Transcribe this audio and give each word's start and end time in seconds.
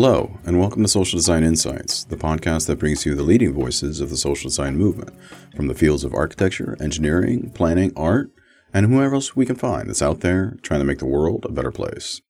Hello, 0.00 0.38
and 0.44 0.60
welcome 0.60 0.84
to 0.84 0.88
Social 0.88 1.18
Design 1.18 1.42
Insights, 1.42 2.04
the 2.04 2.14
podcast 2.14 2.68
that 2.68 2.78
brings 2.78 3.04
you 3.04 3.16
the 3.16 3.24
leading 3.24 3.52
voices 3.52 4.00
of 4.00 4.10
the 4.10 4.16
social 4.16 4.48
design 4.48 4.76
movement 4.76 5.10
from 5.56 5.66
the 5.66 5.74
fields 5.74 6.04
of 6.04 6.14
architecture, 6.14 6.76
engineering, 6.80 7.50
planning, 7.50 7.92
art, 7.96 8.30
and 8.72 8.86
whoever 8.86 9.16
else 9.16 9.34
we 9.34 9.44
can 9.44 9.56
find 9.56 9.88
that's 9.88 10.00
out 10.00 10.20
there 10.20 10.56
trying 10.62 10.78
to 10.78 10.86
make 10.86 11.00
the 11.00 11.04
world 11.04 11.44
a 11.44 11.50
better 11.50 11.72
place. 11.72 12.20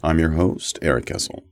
I'm 0.00 0.20
your 0.20 0.34
host, 0.34 0.78
Eric 0.80 1.08
Cesal. 1.08 1.42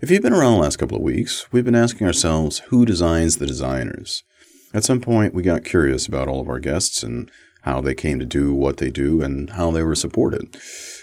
If 0.00 0.10
you've 0.10 0.22
been 0.22 0.32
around 0.32 0.54
the 0.54 0.62
last 0.62 0.78
couple 0.78 0.96
of 0.96 1.02
weeks, 1.02 1.46
we've 1.52 1.62
been 1.62 1.74
asking 1.74 2.06
ourselves 2.06 2.60
who 2.68 2.86
designs 2.86 3.36
the 3.36 3.46
designers. 3.46 4.24
At 4.72 4.84
some 4.84 5.02
point, 5.02 5.34
we 5.34 5.42
got 5.42 5.62
curious 5.62 6.06
about 6.06 6.26
all 6.26 6.40
of 6.40 6.48
our 6.48 6.58
guests 6.58 7.02
and 7.02 7.30
how 7.64 7.82
they 7.82 7.94
came 7.94 8.18
to 8.18 8.24
do 8.24 8.54
what 8.54 8.78
they 8.78 8.90
do 8.90 9.20
and 9.20 9.50
how 9.50 9.70
they 9.70 9.82
were 9.82 9.94
supported. 9.94 10.56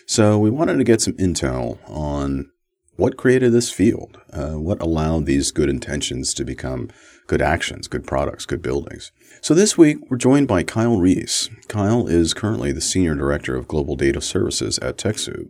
So 0.07 0.39
we 0.39 0.49
wanted 0.49 0.79
to 0.79 0.83
get 0.83 1.01
some 1.01 1.13
intel 1.13 1.77
on 1.87 2.49
what 2.95 3.17
created 3.17 3.51
this 3.51 3.71
field? 3.71 4.19
Uh, 4.31 4.51
what 4.51 4.81
allowed 4.81 5.25
these 5.25 5.51
good 5.51 5.69
intentions 5.69 6.33
to 6.35 6.45
become 6.45 6.89
good 7.27 7.41
actions, 7.41 7.87
good 7.87 8.05
products, 8.05 8.45
good 8.45 8.61
buildings? 8.61 9.11
So 9.41 9.53
this 9.53 9.77
week, 9.77 9.97
we're 10.09 10.17
joined 10.17 10.47
by 10.47 10.63
Kyle 10.63 10.99
Reis. 10.99 11.49
Kyle 11.67 12.07
is 12.07 12.33
currently 12.33 12.71
the 12.71 12.81
Senior 12.81 13.15
Director 13.15 13.55
of 13.55 13.67
Global 13.67 13.95
Data 13.95 14.21
Services 14.21 14.77
at 14.79 14.97
TechSoup 14.97 15.49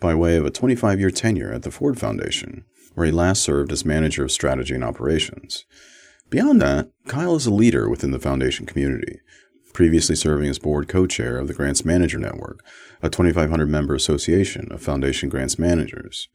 by 0.00 0.14
way 0.14 0.36
of 0.36 0.46
a 0.46 0.50
25 0.50 1.00
year 1.00 1.10
tenure 1.10 1.52
at 1.52 1.62
the 1.62 1.70
Ford 1.70 1.98
Foundation, 1.98 2.64
where 2.94 3.06
he 3.06 3.12
last 3.12 3.42
served 3.42 3.72
as 3.72 3.84
Manager 3.84 4.24
of 4.24 4.32
Strategy 4.32 4.74
and 4.74 4.84
Operations. 4.84 5.64
Beyond 6.30 6.60
that, 6.62 6.90
Kyle 7.06 7.36
is 7.36 7.46
a 7.46 7.52
leader 7.52 7.88
within 7.88 8.10
the 8.12 8.18
foundation 8.18 8.66
community, 8.66 9.20
previously 9.72 10.14
serving 10.14 10.48
as 10.48 10.58
board 10.58 10.88
co 10.88 11.06
chair 11.06 11.38
of 11.38 11.48
the 11.48 11.54
Grants 11.54 11.84
Manager 11.84 12.18
Network, 12.18 12.64
a 13.02 13.10
2,500 13.10 13.68
member 13.68 13.94
association 13.94 14.70
of 14.70 14.80
foundation 14.82 15.28
grants 15.28 15.58
managers. 15.58 16.28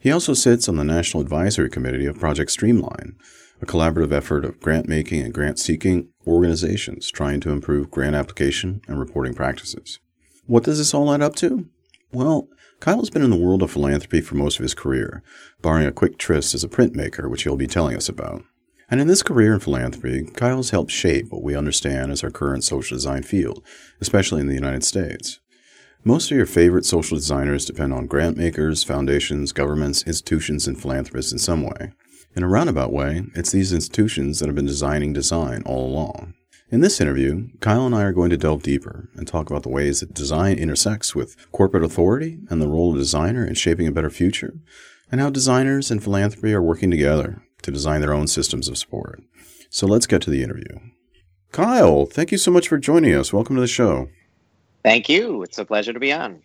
He 0.00 0.12
also 0.12 0.32
sits 0.32 0.68
on 0.68 0.76
the 0.76 0.84
National 0.84 1.22
Advisory 1.22 1.68
Committee 1.68 2.06
of 2.06 2.18
Project 2.18 2.52
Streamline, 2.52 3.16
a 3.60 3.66
collaborative 3.66 4.12
effort 4.12 4.44
of 4.44 4.60
grant 4.60 4.88
making 4.88 5.22
and 5.22 5.34
grant 5.34 5.58
seeking 5.58 6.08
organizations 6.26 7.10
trying 7.10 7.40
to 7.40 7.50
improve 7.50 7.90
grant 7.90 8.14
application 8.14 8.80
and 8.86 9.00
reporting 9.00 9.34
practices. 9.34 9.98
What 10.46 10.62
does 10.62 10.78
this 10.78 10.94
all 10.94 11.12
add 11.12 11.20
up 11.20 11.34
to? 11.36 11.68
Well, 12.12 12.48
Kyle's 12.80 13.10
been 13.10 13.22
in 13.22 13.30
the 13.30 13.36
world 13.36 13.60
of 13.60 13.72
philanthropy 13.72 14.20
for 14.20 14.36
most 14.36 14.58
of 14.58 14.62
his 14.62 14.74
career, 14.74 15.22
barring 15.60 15.86
a 15.86 15.92
quick 15.92 16.16
tryst 16.16 16.54
as 16.54 16.62
a 16.62 16.68
printmaker, 16.68 17.28
which 17.28 17.42
he'll 17.42 17.56
be 17.56 17.66
telling 17.66 17.96
us 17.96 18.08
about. 18.08 18.44
And 18.90 19.00
in 19.00 19.08
this 19.08 19.22
career 19.22 19.52
in 19.52 19.60
philanthropy, 19.60 20.24
Kyle's 20.34 20.70
helped 20.70 20.92
shape 20.92 21.26
what 21.30 21.42
we 21.42 21.56
understand 21.56 22.12
as 22.12 22.22
our 22.22 22.30
current 22.30 22.64
social 22.64 22.96
design 22.96 23.24
field, 23.24 23.62
especially 24.00 24.40
in 24.40 24.46
the 24.46 24.54
United 24.54 24.84
States. 24.84 25.40
Most 26.04 26.30
of 26.30 26.36
your 26.36 26.46
favorite 26.46 26.86
social 26.86 27.16
designers 27.16 27.64
depend 27.64 27.92
on 27.92 28.06
grant 28.06 28.36
makers, 28.36 28.84
foundations, 28.84 29.52
governments, 29.52 30.04
institutions, 30.06 30.68
and 30.68 30.80
philanthropists 30.80 31.32
in 31.32 31.38
some 31.38 31.64
way. 31.64 31.92
In 32.36 32.44
a 32.44 32.48
roundabout 32.48 32.92
way, 32.92 33.24
it's 33.34 33.50
these 33.50 33.72
institutions 33.72 34.38
that 34.38 34.46
have 34.46 34.54
been 34.54 34.64
designing 34.64 35.12
design 35.12 35.62
all 35.66 35.86
along. 35.86 36.34
In 36.70 36.80
this 36.80 37.00
interview, 37.00 37.48
Kyle 37.60 37.84
and 37.84 37.94
I 37.94 38.04
are 38.04 38.12
going 38.12 38.30
to 38.30 38.36
delve 38.36 38.62
deeper 38.62 39.08
and 39.16 39.26
talk 39.26 39.50
about 39.50 39.64
the 39.64 39.70
ways 39.70 40.00
that 40.00 40.14
design 40.14 40.56
intersects 40.56 41.16
with 41.16 41.50
corporate 41.50 41.82
authority 41.82 42.38
and 42.48 42.62
the 42.62 42.68
role 42.68 42.92
of 42.92 42.98
designer 42.98 43.44
in 43.44 43.54
shaping 43.54 43.88
a 43.88 43.92
better 43.92 44.10
future, 44.10 44.54
and 45.10 45.20
how 45.20 45.30
designers 45.30 45.90
and 45.90 46.02
philanthropy 46.02 46.54
are 46.54 46.62
working 46.62 46.92
together 46.92 47.42
to 47.62 47.72
design 47.72 48.02
their 48.02 48.12
own 48.12 48.28
systems 48.28 48.68
of 48.68 48.78
support. 48.78 49.20
So 49.68 49.86
let's 49.86 50.06
get 50.06 50.22
to 50.22 50.30
the 50.30 50.44
interview. 50.44 50.78
Kyle, 51.50 52.06
thank 52.06 52.30
you 52.30 52.38
so 52.38 52.52
much 52.52 52.68
for 52.68 52.78
joining 52.78 53.14
us. 53.14 53.32
Welcome 53.32 53.56
to 53.56 53.62
the 53.62 53.66
show. 53.66 54.08
Thank 54.82 55.08
you. 55.08 55.42
It's 55.42 55.58
a 55.58 55.64
pleasure 55.64 55.92
to 55.92 56.00
be 56.00 56.12
on. 56.12 56.42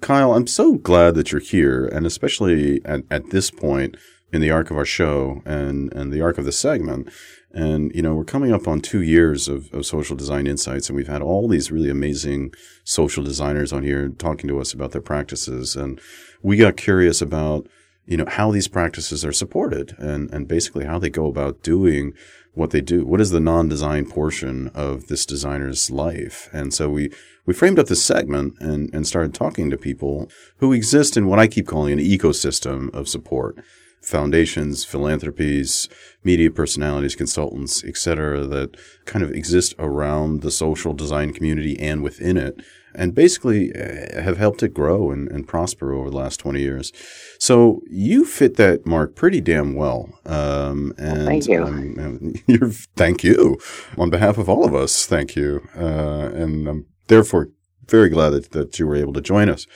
Kyle, 0.00 0.34
I'm 0.34 0.46
so 0.46 0.74
glad 0.74 1.14
that 1.14 1.30
you're 1.30 1.40
here, 1.40 1.86
and 1.86 2.06
especially 2.06 2.84
at, 2.84 3.02
at 3.10 3.30
this 3.30 3.50
point 3.50 3.96
in 4.32 4.40
the 4.40 4.50
arc 4.50 4.70
of 4.70 4.76
our 4.76 4.84
show 4.84 5.42
and, 5.44 5.92
and 5.92 6.12
the 6.12 6.20
arc 6.20 6.38
of 6.38 6.44
the 6.44 6.52
segment. 6.52 7.08
And, 7.52 7.94
you 7.94 8.00
know, 8.00 8.14
we're 8.14 8.24
coming 8.24 8.52
up 8.52 8.66
on 8.66 8.80
two 8.80 9.02
years 9.02 9.46
of, 9.46 9.72
of 9.74 9.84
social 9.84 10.16
design 10.16 10.46
insights, 10.46 10.88
and 10.88 10.96
we've 10.96 11.06
had 11.06 11.22
all 11.22 11.46
these 11.46 11.70
really 11.70 11.90
amazing 11.90 12.52
social 12.82 13.22
designers 13.22 13.72
on 13.72 13.82
here 13.82 14.08
talking 14.08 14.48
to 14.48 14.58
us 14.58 14.72
about 14.72 14.92
their 14.92 15.02
practices. 15.02 15.76
And 15.76 16.00
we 16.42 16.56
got 16.56 16.76
curious 16.76 17.20
about, 17.20 17.68
you 18.06 18.16
know, 18.16 18.24
how 18.26 18.50
these 18.50 18.68
practices 18.68 19.24
are 19.24 19.32
supported 19.32 19.94
and, 19.98 20.32
and 20.32 20.48
basically 20.48 20.86
how 20.86 20.98
they 20.98 21.10
go 21.10 21.26
about 21.26 21.62
doing 21.62 22.14
what 22.54 22.70
they 22.70 22.80
do. 22.80 23.04
What 23.04 23.20
is 23.20 23.30
the 23.30 23.40
non-design 23.40 24.06
portion 24.06 24.68
of 24.74 25.06
this 25.06 25.24
designer's 25.24 25.90
life? 25.90 26.48
And 26.52 26.72
so 26.74 26.90
we, 26.90 27.10
we 27.46 27.54
framed 27.54 27.78
up 27.78 27.86
this 27.86 28.04
segment 28.04 28.54
and, 28.60 28.92
and 28.94 29.06
started 29.06 29.34
talking 29.34 29.70
to 29.70 29.78
people 29.78 30.30
who 30.58 30.72
exist 30.72 31.16
in 31.16 31.26
what 31.26 31.38
I 31.38 31.46
keep 31.46 31.66
calling 31.66 31.92
an 31.92 31.98
ecosystem 31.98 32.92
of 32.94 33.08
support. 33.08 33.56
Foundations, 34.02 34.84
philanthropies, 34.84 35.88
media 36.24 36.50
personalities, 36.50 37.14
consultants, 37.14 37.84
etc., 37.84 38.44
that 38.46 38.76
kind 39.04 39.24
of 39.24 39.30
exist 39.30 39.74
around 39.78 40.42
the 40.42 40.50
social 40.50 40.92
design 40.92 41.32
community 41.32 41.78
and 41.78 42.02
within 42.02 42.36
it 42.36 42.60
and 42.94 43.14
basically 43.14 43.72
uh, 43.74 44.20
have 44.22 44.38
helped 44.38 44.62
it 44.62 44.74
grow 44.74 45.10
and, 45.10 45.30
and, 45.30 45.48
prosper 45.48 45.92
over 45.92 46.10
the 46.10 46.16
last 46.16 46.38
20 46.38 46.60
years. 46.60 46.92
So 47.38 47.80
you 47.88 48.24
fit 48.24 48.56
that 48.56 48.86
mark 48.86 49.14
pretty 49.14 49.40
damn 49.40 49.74
well. 49.74 50.18
Um, 50.26 50.94
and 50.98 51.18
well, 51.18 51.26
thank 51.26 51.48
you. 51.48 51.64
Um, 51.64 52.34
you're, 52.46 52.70
thank 52.70 53.24
you. 53.24 53.58
On 53.98 54.10
behalf 54.10 54.38
of 54.38 54.48
all 54.48 54.64
of 54.64 54.74
us, 54.74 55.06
thank 55.06 55.36
you. 55.36 55.66
Uh, 55.76 56.30
and 56.34 56.68
I'm 56.68 56.86
therefore 57.08 57.48
very 57.86 58.08
glad 58.08 58.30
that, 58.30 58.50
that 58.52 58.78
you 58.78 58.86
were 58.86 58.96
able 58.96 59.12
to 59.14 59.20
join 59.20 59.48
us. 59.48 59.66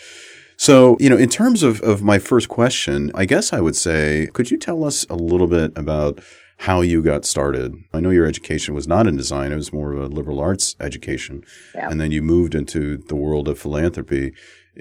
So, 0.56 0.97
you 0.99 1.10
know, 1.10 1.19
in 1.19 1.28
terms 1.28 1.62
of, 1.62 1.81
of 1.82 2.03
my 2.03 2.19
first 2.19 2.49
question, 2.49 3.10
I 3.15 3.26
guess 3.26 3.53
I 3.53 3.60
would 3.60 3.76
say, 3.76 4.28
could 4.32 4.50
you 4.50 4.56
tell 4.56 4.84
us 4.84 5.05
a 5.10 5.15
little 5.15 5.47
bit 5.47 5.76
about 5.76 6.21
how 6.59 6.81
you 6.81 7.03
got 7.03 7.25
started. 7.25 7.75
I 7.93 8.00
know 8.00 8.11
your 8.11 8.27
education 8.27 8.75
was 8.75 8.89
not 8.89 9.06
in 9.06 9.17
design, 9.17 9.53
it 9.53 9.56
was 9.56 9.72
more 9.72 9.93
of 9.93 10.00
a 10.00 10.06
liberal 10.06 10.41
arts 10.41 10.75
education. 10.81 11.44
Yeah. 11.75 11.89
And 11.91 12.00
then 12.00 12.12
you 12.12 12.22
moved 12.22 12.55
into 12.55 12.97
the 12.97 13.17
world 13.17 13.49
of 13.49 13.59
philanthropy. 13.59 14.33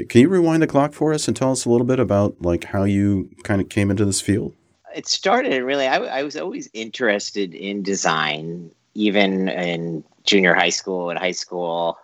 Can 0.10 0.22
you 0.22 0.30
rewind 0.30 0.62
the 0.62 0.68
clock 0.68 0.94
for 0.94 1.14
us 1.14 1.28
and 1.28 1.36
tell 1.36 1.52
us 1.52 1.66
a 1.66 1.70
little 1.70 1.86
bit 1.86 2.00
about 2.00 2.42
like 2.42 2.66
how 2.66 2.84
you 2.84 3.30
kind 3.44 3.62
of 3.62 3.70
came 3.70 3.92
into 3.92 4.06
this 4.06 4.22
field? 4.22 4.54
It 4.94 5.08
started 5.08 5.64
really, 5.64 5.88
I, 5.88 5.98
I 5.98 6.24
was 6.24 6.38
always 6.38 6.70
interested 6.74 7.54
in 7.54 7.84
design, 7.84 8.72
even 8.94 9.50
in 9.50 10.04
junior 10.24 10.54
high 10.54 10.70
school 10.70 11.10
and 11.10 11.20
high 11.20 11.32
school. 11.32 11.98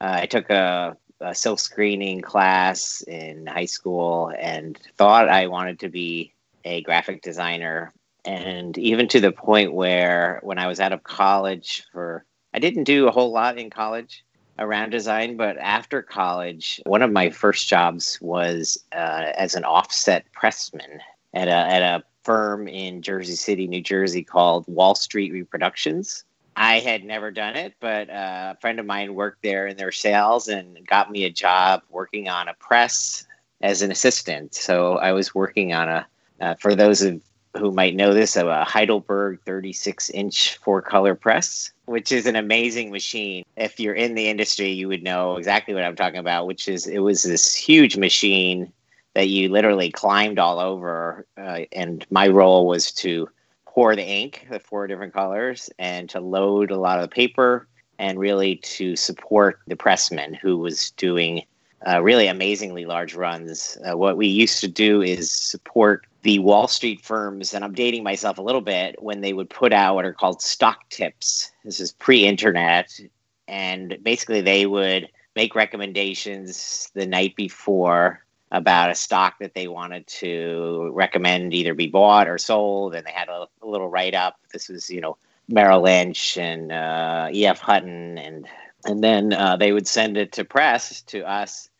Uh, 0.00 0.18
I 0.22 0.26
took 0.26 0.50
a, 0.50 0.96
a 1.20 1.34
silk 1.34 1.60
screening 1.60 2.20
class 2.20 3.02
in 3.02 3.46
high 3.46 3.64
school 3.66 4.32
and 4.38 4.78
thought 4.96 5.28
I 5.28 5.46
wanted 5.46 5.80
to 5.80 5.88
be 5.88 6.34
a 6.64 6.82
graphic 6.82 7.22
designer 7.22 7.92
and 8.26 8.76
even 8.78 9.08
to 9.08 9.20
the 9.20 9.32
point 9.32 9.72
where 9.72 10.40
when 10.42 10.58
I 10.58 10.66
was 10.66 10.80
out 10.80 10.92
of 10.92 11.04
college 11.04 11.84
for 11.92 12.24
I 12.52 12.58
didn't 12.58 12.84
do 12.84 13.06
a 13.06 13.12
whole 13.12 13.32
lot 13.32 13.58
in 13.58 13.70
college 13.70 14.24
around 14.58 14.90
design, 14.90 15.36
but 15.36 15.58
after 15.58 16.02
college, 16.02 16.80
one 16.86 17.02
of 17.02 17.12
my 17.12 17.30
first 17.30 17.68
jobs 17.68 18.18
was 18.20 18.82
uh, 18.92 19.32
as 19.36 19.54
an 19.54 19.64
offset 19.64 20.24
pressman 20.32 21.00
at 21.34 21.48
a 21.48 21.52
at 21.52 21.82
a 21.82 22.04
firm 22.24 22.66
in 22.66 23.02
Jersey 23.02 23.36
City, 23.36 23.68
New 23.68 23.82
Jersey 23.82 24.24
called 24.24 24.64
Wall 24.66 24.94
Street 24.94 25.32
Reproductions. 25.32 26.24
I 26.56 26.80
had 26.80 27.04
never 27.04 27.30
done 27.30 27.54
it, 27.54 27.74
but 27.80 28.08
uh, 28.08 28.54
a 28.56 28.60
friend 28.60 28.80
of 28.80 28.86
mine 28.86 29.14
worked 29.14 29.42
there 29.42 29.66
in 29.66 29.76
their 29.76 29.92
sales 29.92 30.48
and 30.48 30.78
got 30.86 31.10
me 31.10 31.24
a 31.24 31.30
job 31.30 31.82
working 31.90 32.28
on 32.28 32.48
a 32.48 32.54
press 32.54 33.26
as 33.60 33.82
an 33.82 33.90
assistant. 33.90 34.54
So 34.54 34.96
I 34.96 35.12
was 35.12 35.34
working 35.34 35.74
on 35.74 35.88
a, 35.88 36.06
uh, 36.40 36.54
for 36.54 36.74
those 36.74 37.02
of 37.02 37.22
who 37.56 37.72
might 37.72 37.94
know 37.94 38.14
this, 38.14 38.36
of 38.36 38.48
a 38.48 38.64
Heidelberg 38.64 39.40
36 39.44 40.10
inch 40.10 40.56
four 40.58 40.82
color 40.82 41.14
press, 41.14 41.70
which 41.86 42.12
is 42.12 42.26
an 42.26 42.36
amazing 42.36 42.90
machine. 42.90 43.44
If 43.56 43.80
you're 43.80 43.94
in 43.94 44.14
the 44.14 44.28
industry, 44.28 44.70
you 44.70 44.88
would 44.88 45.02
know 45.02 45.36
exactly 45.36 45.74
what 45.74 45.84
I'm 45.84 45.96
talking 45.96 46.18
about, 46.18 46.46
which 46.46 46.68
is 46.68 46.86
it 46.86 47.00
was 47.00 47.22
this 47.22 47.54
huge 47.54 47.96
machine 47.96 48.72
that 49.14 49.28
you 49.28 49.48
literally 49.48 49.90
climbed 49.90 50.38
all 50.38 50.58
over. 50.58 51.26
Uh, 51.38 51.60
and 51.72 52.06
my 52.10 52.28
role 52.28 52.66
was 52.66 52.92
to 52.92 53.28
pour 53.64 53.96
the 53.96 54.04
ink, 54.04 54.46
the 54.50 54.60
four 54.60 54.86
different 54.86 55.14
colors, 55.14 55.70
and 55.78 56.08
to 56.10 56.20
load 56.20 56.70
a 56.70 56.78
lot 56.78 56.98
of 56.98 57.02
the 57.02 57.14
paper 57.14 57.66
and 57.98 58.18
really 58.18 58.56
to 58.56 58.96
support 58.96 59.60
the 59.66 59.76
pressman 59.76 60.34
who 60.34 60.58
was 60.58 60.90
doing 60.92 61.42
uh, 61.86 62.02
really 62.02 62.26
amazingly 62.26 62.84
large 62.84 63.14
runs. 63.14 63.78
Uh, 63.88 63.96
what 63.96 64.16
we 64.16 64.26
used 64.26 64.60
to 64.60 64.68
do 64.68 65.02
is 65.02 65.30
support 65.30 66.06
the 66.26 66.40
Wall 66.40 66.66
Street 66.66 67.02
firms, 67.02 67.54
and 67.54 67.64
I'm 67.64 67.72
dating 67.72 68.02
myself 68.02 68.38
a 68.38 68.42
little 68.42 68.60
bit, 68.60 69.00
when 69.00 69.20
they 69.20 69.32
would 69.32 69.48
put 69.48 69.72
out 69.72 69.94
what 69.94 70.04
are 70.04 70.12
called 70.12 70.42
stock 70.42 70.88
tips. 70.90 71.52
This 71.64 71.78
is 71.78 71.92
pre 71.92 72.26
internet. 72.26 72.98
And 73.46 73.96
basically, 74.02 74.40
they 74.40 74.66
would 74.66 75.08
make 75.36 75.54
recommendations 75.54 76.90
the 76.94 77.06
night 77.06 77.36
before 77.36 78.24
about 78.50 78.90
a 78.90 78.94
stock 78.96 79.38
that 79.38 79.54
they 79.54 79.68
wanted 79.68 80.04
to 80.08 80.90
recommend 80.92 81.54
either 81.54 81.74
be 81.74 81.86
bought 81.86 82.26
or 82.26 82.38
sold. 82.38 82.96
And 82.96 83.06
they 83.06 83.12
had 83.12 83.28
a, 83.28 83.46
a 83.62 83.66
little 83.66 83.88
write 83.88 84.16
up. 84.16 84.34
This 84.52 84.68
was, 84.68 84.90
you 84.90 85.00
know, 85.00 85.16
Merrill 85.46 85.82
Lynch 85.82 86.36
and 86.38 86.72
uh, 86.72 87.28
E.F. 87.32 87.60
Hutton 87.60 88.18
and 88.18 88.48
and 88.84 89.02
then 89.02 89.32
uh, 89.32 89.56
they 89.56 89.70
would 89.70 89.86
send 89.86 90.16
it 90.16 90.32
to 90.32 90.44
press 90.44 91.02
to 91.02 91.22
us 91.22 91.70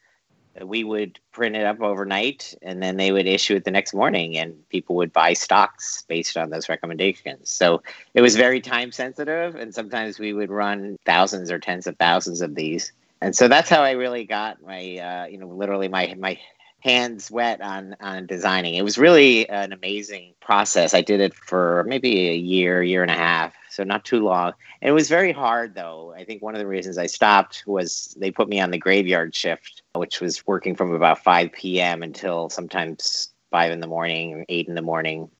we 0.62 0.84
would 0.84 1.18
print 1.32 1.56
it 1.56 1.64
up 1.64 1.80
overnight 1.80 2.54
and 2.62 2.82
then 2.82 2.96
they 2.96 3.12
would 3.12 3.26
issue 3.26 3.56
it 3.56 3.64
the 3.64 3.70
next 3.70 3.94
morning 3.94 4.36
and 4.36 4.68
people 4.68 4.96
would 4.96 5.12
buy 5.12 5.32
stocks 5.32 6.04
based 6.08 6.36
on 6.36 6.50
those 6.50 6.68
recommendations 6.68 7.50
so 7.50 7.82
it 8.14 8.20
was 8.20 8.36
very 8.36 8.60
time 8.60 8.92
sensitive 8.92 9.54
and 9.54 9.74
sometimes 9.74 10.18
we 10.18 10.32
would 10.32 10.50
run 10.50 10.96
thousands 11.04 11.50
or 11.50 11.58
tens 11.58 11.86
of 11.86 11.96
thousands 11.96 12.40
of 12.40 12.54
these 12.54 12.92
and 13.20 13.34
so 13.34 13.48
that's 13.48 13.68
how 13.68 13.82
i 13.82 13.92
really 13.92 14.24
got 14.24 14.62
my 14.62 14.98
uh, 14.98 15.26
you 15.26 15.38
know 15.38 15.48
literally 15.48 15.88
my 15.88 16.14
my 16.18 16.38
hands 16.80 17.32
wet 17.32 17.60
on 17.60 17.96
on 18.00 18.26
designing. 18.26 18.74
It 18.74 18.84
was 18.84 18.96
really 18.96 19.48
an 19.48 19.72
amazing 19.72 20.34
process. 20.40 20.94
I 20.94 21.02
did 21.02 21.20
it 21.20 21.34
for 21.34 21.84
maybe 21.88 22.28
a 22.28 22.36
year, 22.36 22.80
year 22.80 23.02
and 23.02 23.10
a 23.10 23.14
half, 23.14 23.54
so 23.76 23.84
not 23.84 24.04
too 24.04 24.20
long. 24.20 24.52
And 24.80 24.88
it 24.88 24.92
was 24.92 25.08
very 25.08 25.32
hard 25.32 25.74
though. 25.74 26.14
I 26.16 26.24
think 26.24 26.42
one 26.42 26.54
of 26.54 26.58
the 26.58 26.66
reasons 26.66 26.98
I 26.98 27.06
stopped 27.06 27.62
was 27.66 28.16
they 28.18 28.30
put 28.30 28.48
me 28.48 28.60
on 28.60 28.70
the 28.70 28.78
graveyard 28.78 29.34
shift, 29.34 29.82
which 29.94 30.20
was 30.20 30.46
working 30.46 30.74
from 30.74 30.92
about 30.92 31.22
5 31.22 31.52
p.m. 31.52 32.02
until 32.02 32.48
sometimes 32.48 33.32
5 33.50 33.72
in 33.72 33.80
the 33.80 33.86
morning, 33.86 34.44
8 34.48 34.68
in 34.68 34.74
the 34.74 34.82
morning. 34.82 35.30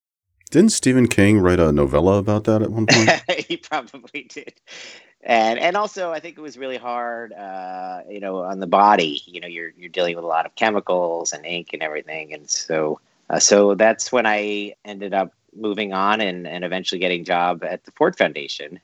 Didn't 0.51 0.71
Stephen 0.71 1.09
King 1.09 1.41
write 1.41 1.59
a 1.59 1.73
novella 1.73 2.19
about 2.19 2.45
that 2.45 2.63
at 2.63 2.71
one 2.71 2.87
point? 2.87 3.11
he 3.49 3.57
probably 3.57 4.29
did 4.33 4.55
and 5.27 5.59
and 5.59 5.77
also 5.77 6.13
I 6.13 6.21
think 6.21 6.39
it 6.39 6.41
was 6.41 6.57
really 6.57 6.77
hard, 6.77 7.33
uh, 7.33 8.03
you 8.09 8.21
know, 8.21 8.39
on 8.45 8.61
the 8.61 8.67
body. 8.67 9.23
You 9.27 9.41
know, 9.41 9.49
you're 9.49 9.73
you're 9.77 9.89
dealing 9.89 10.15
with 10.15 10.25
a 10.25 10.29
lot 10.29 10.47
of 10.47 10.55
chemicals 10.55 11.33
and 11.33 11.45
ink 11.45 11.71
and 11.73 11.83
everything, 11.83 12.33
and 12.33 12.49
so 12.49 13.01
uh, 13.29 13.41
so 13.41 13.75
that's 13.75 14.13
when 14.13 14.25
I 14.25 14.75
ended 14.85 15.13
up 15.13 15.33
moving 15.57 15.93
on 15.93 16.21
and 16.21 16.47
and 16.47 16.65
eventually 16.65 16.99
getting 16.99 17.25
job 17.25 17.65
at 17.65 17.85
the 17.85 17.91
Ford 17.93 18.17
Foundation, 18.17 18.81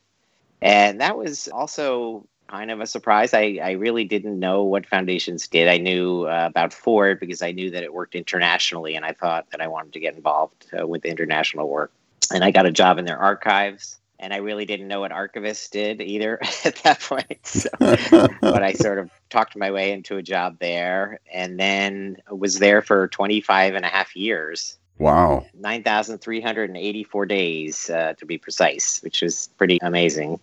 and 0.61 1.01
that 1.01 1.17
was 1.17 1.49
also 1.49 2.27
kind 2.49 2.71
of 2.71 2.81
a 2.81 2.87
surprise. 2.87 3.33
I, 3.33 3.59
I 3.63 3.71
really 3.73 4.05
didn't 4.05 4.39
know 4.39 4.63
what 4.63 4.87
foundations 4.87 5.49
did. 5.49 5.69
I 5.69 5.79
knew 5.79 6.25
uh, 6.25 6.47
about 6.51 6.73
Ford 6.73 7.19
because 7.19 7.41
I 7.41 7.53
knew 7.53 7.71
that 7.71 7.83
it 7.83 7.95
worked 7.95 8.15
internationally, 8.15 8.95
and 8.95 9.05
I 9.05 9.13
thought 9.13 9.51
that 9.51 9.61
I 9.61 9.69
wanted 9.69 9.93
to 9.95 10.01
get 10.01 10.15
involved 10.15 10.67
uh, 10.79 10.87
with 10.87 11.05
international 11.05 11.69
work. 11.69 11.93
And 12.33 12.45
I 12.45 12.51
got 12.51 12.67
a 12.67 12.73
job 12.73 12.99
in 12.99 13.05
their 13.05 13.19
archives 13.19 13.99
and 14.23 14.33
I 14.33 14.37
really 14.37 14.65
didn't 14.65 14.87
know 14.87 15.01
what 15.01 15.11
archivists 15.11 15.69
did 15.69 16.01
either 16.01 16.39
at 16.65 16.77
that 16.85 17.01
point. 17.01 17.45
So, 17.45 17.69
but 18.41 18.63
I 18.63 18.73
sort 18.73 18.99
of 18.99 19.11
talked 19.29 19.57
my 19.57 19.71
way 19.71 19.93
into 19.93 20.17
a 20.17 20.23
job 20.23 20.59
there 20.61 21.19
and 21.31 21.59
then 21.59 22.19
was 22.31 22.61
there 22.61 22.81
for 22.81 23.09
25 23.09 23.75
and 23.75 23.85
a 23.85 23.89
half 23.89 24.15
years. 24.15 24.79
Wow. 25.03 25.47
9,384 25.59 27.27
days 27.27 27.91
uh, 27.91 28.15
to 28.15 28.25
be 28.25 28.39
precise, 28.39 29.03
which 29.03 29.21
was 29.21 29.49
pretty 29.59 29.79
amazing. 29.83 30.39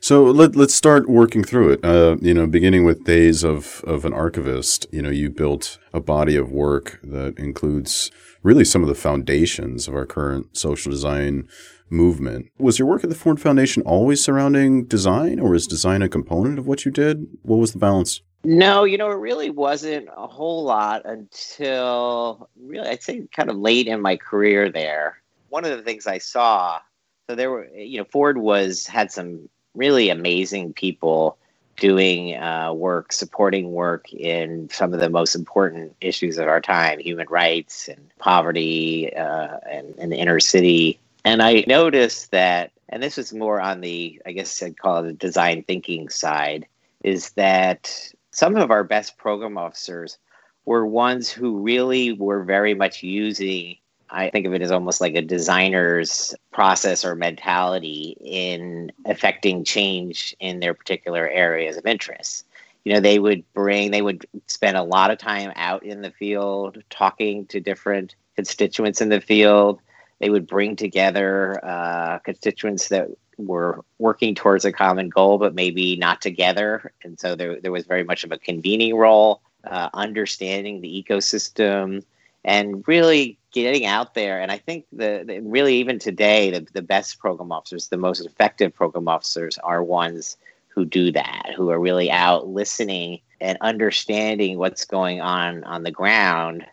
So 0.00 0.24
let, 0.24 0.54
let's 0.54 0.74
start 0.74 1.08
working 1.08 1.42
through 1.42 1.72
it. 1.72 1.84
Uh, 1.84 2.16
you 2.20 2.32
know, 2.32 2.46
beginning 2.46 2.84
with 2.84 3.04
days 3.04 3.42
of, 3.42 3.82
of 3.84 4.04
an 4.04 4.12
archivist, 4.12 4.86
you 4.92 5.02
know, 5.02 5.10
you 5.10 5.30
built 5.30 5.78
a 5.92 5.98
body 5.98 6.36
of 6.36 6.52
work 6.52 7.00
that 7.02 7.36
includes 7.38 8.12
really 8.44 8.64
some 8.64 8.82
of 8.82 8.88
the 8.88 8.94
foundations 8.94 9.88
of 9.88 9.94
our 9.96 10.06
current 10.06 10.56
social 10.56 10.92
design 10.92 11.48
movement. 11.90 12.46
Was 12.56 12.78
your 12.78 12.86
work 12.86 13.02
at 13.02 13.10
the 13.10 13.16
Ford 13.16 13.40
Foundation 13.40 13.82
always 13.82 14.22
surrounding 14.22 14.84
design, 14.84 15.40
or 15.40 15.56
is 15.56 15.66
design 15.66 16.02
a 16.02 16.08
component 16.08 16.60
of 16.60 16.68
what 16.68 16.84
you 16.84 16.92
did? 16.92 17.26
What 17.42 17.56
was 17.56 17.72
the 17.72 17.78
balance? 17.80 18.20
No, 18.44 18.84
you 18.84 18.98
know, 18.98 19.10
it 19.10 19.16
really 19.16 19.50
wasn't 19.50 20.08
a 20.14 20.26
whole 20.26 20.64
lot 20.64 21.02
until 21.04 22.48
really, 22.60 22.88
I'd 22.88 23.02
say 23.02 23.26
kind 23.34 23.50
of 23.50 23.56
late 23.56 23.86
in 23.86 24.00
my 24.00 24.16
career 24.16 24.70
there. 24.70 25.20
One 25.48 25.64
of 25.64 25.76
the 25.76 25.82
things 25.82 26.06
I 26.06 26.18
saw, 26.18 26.80
so 27.28 27.36
there 27.36 27.50
were, 27.50 27.66
you 27.68 27.98
know, 27.98 28.04
Ford 28.04 28.38
was 28.38 28.86
had 28.86 29.10
some 29.10 29.48
really 29.74 30.10
amazing 30.10 30.74
people 30.74 31.38
doing 31.76 32.36
uh, 32.36 32.72
work, 32.72 33.12
supporting 33.12 33.72
work 33.72 34.12
in 34.12 34.68
some 34.70 34.92
of 34.92 35.00
the 35.00 35.08
most 35.08 35.34
important 35.34 35.96
issues 36.00 36.38
of 36.38 36.46
our 36.46 36.60
time 36.60 36.98
human 36.98 37.26
rights 37.28 37.88
and 37.88 38.10
poverty 38.18 39.12
uh, 39.16 39.58
and, 39.68 39.94
and 39.98 40.12
the 40.12 40.16
inner 40.16 40.38
city 40.38 41.00
and 41.24 41.42
I 41.42 41.64
noticed 41.66 42.30
that, 42.32 42.70
and 42.90 43.02
this 43.02 43.16
was 43.16 43.32
more 43.32 43.60
on 43.60 43.80
the, 43.80 44.20
I 44.26 44.32
guess 44.32 44.62
I'd 44.62 44.78
call 44.78 44.98
it 44.98 45.02
the 45.04 45.12
design 45.14 45.62
thinking 45.62 46.10
side, 46.10 46.66
is 47.02 47.30
that 47.30 48.12
some 48.34 48.56
of 48.56 48.70
our 48.70 48.84
best 48.84 49.16
program 49.16 49.56
officers 49.56 50.18
were 50.64 50.86
ones 50.86 51.30
who 51.30 51.60
really 51.60 52.12
were 52.12 52.42
very 52.42 52.74
much 52.74 53.02
using 53.02 53.76
I 54.10 54.30
think 54.30 54.46
of 54.46 54.54
it 54.54 54.62
as 54.62 54.70
almost 54.70 55.00
like 55.00 55.14
a 55.14 55.22
designer's 55.22 56.34
process 56.52 57.04
or 57.04 57.16
mentality 57.16 58.16
in 58.20 58.92
affecting 59.06 59.64
change 59.64 60.36
in 60.38 60.60
their 60.60 60.74
particular 60.74 61.28
areas 61.28 61.76
of 61.76 61.86
interest. 61.86 62.46
You 62.84 62.92
know, 62.92 63.00
they 63.00 63.18
would 63.18 63.44
bring, 63.54 63.90
they 63.90 64.02
would 64.02 64.24
spend 64.46 64.76
a 64.76 64.82
lot 64.82 65.10
of 65.10 65.18
time 65.18 65.52
out 65.56 65.82
in 65.82 66.02
the 66.02 66.12
field 66.12 66.82
talking 66.90 67.46
to 67.46 67.60
different 67.60 68.14
constituents 68.36 69.00
in 69.00 69.08
the 69.08 69.20
field, 69.20 69.80
they 70.20 70.30
would 70.30 70.46
bring 70.46 70.76
together 70.76 71.64
uh, 71.64 72.18
constituents 72.20 72.88
that 72.88 73.08
were 73.38 73.84
working 73.98 74.34
towards 74.34 74.64
a 74.64 74.72
common 74.72 75.08
goal, 75.08 75.38
but 75.38 75.54
maybe 75.54 75.96
not 75.96 76.20
together. 76.20 76.92
And 77.02 77.18
so 77.18 77.34
there, 77.34 77.60
there 77.60 77.72
was 77.72 77.86
very 77.86 78.04
much 78.04 78.24
of 78.24 78.32
a 78.32 78.38
convening 78.38 78.96
role, 78.96 79.40
uh, 79.64 79.90
understanding 79.94 80.80
the 80.80 81.04
ecosystem, 81.04 82.04
and 82.44 82.86
really 82.86 83.38
getting 83.52 83.86
out 83.86 84.14
there. 84.14 84.40
And 84.40 84.50
I 84.52 84.58
think 84.58 84.86
the, 84.92 85.24
the 85.26 85.40
really 85.40 85.76
even 85.76 85.98
today, 85.98 86.50
the, 86.50 86.66
the 86.72 86.82
best 86.82 87.18
program 87.18 87.52
officers, 87.52 87.88
the 87.88 87.96
most 87.96 88.24
effective 88.24 88.74
program 88.74 89.08
officers, 89.08 89.58
are 89.58 89.82
ones 89.82 90.36
who 90.68 90.84
do 90.84 91.12
that, 91.12 91.52
who 91.56 91.70
are 91.70 91.78
really 91.78 92.10
out 92.10 92.48
listening 92.48 93.20
and 93.40 93.56
understanding 93.60 94.58
what's 94.58 94.84
going 94.84 95.20
on 95.20 95.64
on 95.64 95.84
the 95.84 95.90
ground 95.90 96.66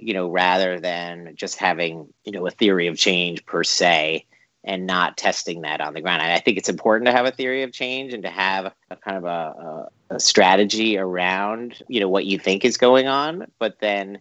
you 0.00 0.14
know, 0.14 0.28
rather 0.28 0.80
than 0.80 1.34
just 1.34 1.58
having, 1.58 2.08
you 2.24 2.32
know, 2.32 2.46
a 2.46 2.50
theory 2.50 2.86
of 2.86 2.96
change 2.96 3.44
per 3.46 3.62
se 3.62 4.24
and 4.64 4.86
not 4.86 5.16
testing 5.16 5.62
that 5.62 5.80
on 5.80 5.94
the 5.94 6.00
ground. 6.00 6.22
I 6.22 6.38
think 6.38 6.56
it's 6.56 6.68
important 6.68 7.06
to 7.06 7.12
have 7.12 7.26
a 7.26 7.32
theory 7.32 7.62
of 7.62 7.72
change 7.72 8.12
and 8.12 8.22
to 8.22 8.30
have 8.30 8.72
a 8.90 8.96
kind 8.96 9.16
of 9.16 9.24
a, 9.24 9.88
a, 10.10 10.14
a 10.16 10.20
strategy 10.20 10.96
around, 10.96 11.82
you 11.88 12.00
know, 12.00 12.08
what 12.08 12.26
you 12.26 12.38
think 12.38 12.64
is 12.64 12.76
going 12.76 13.08
on. 13.08 13.46
But 13.58 13.78
then 13.80 14.20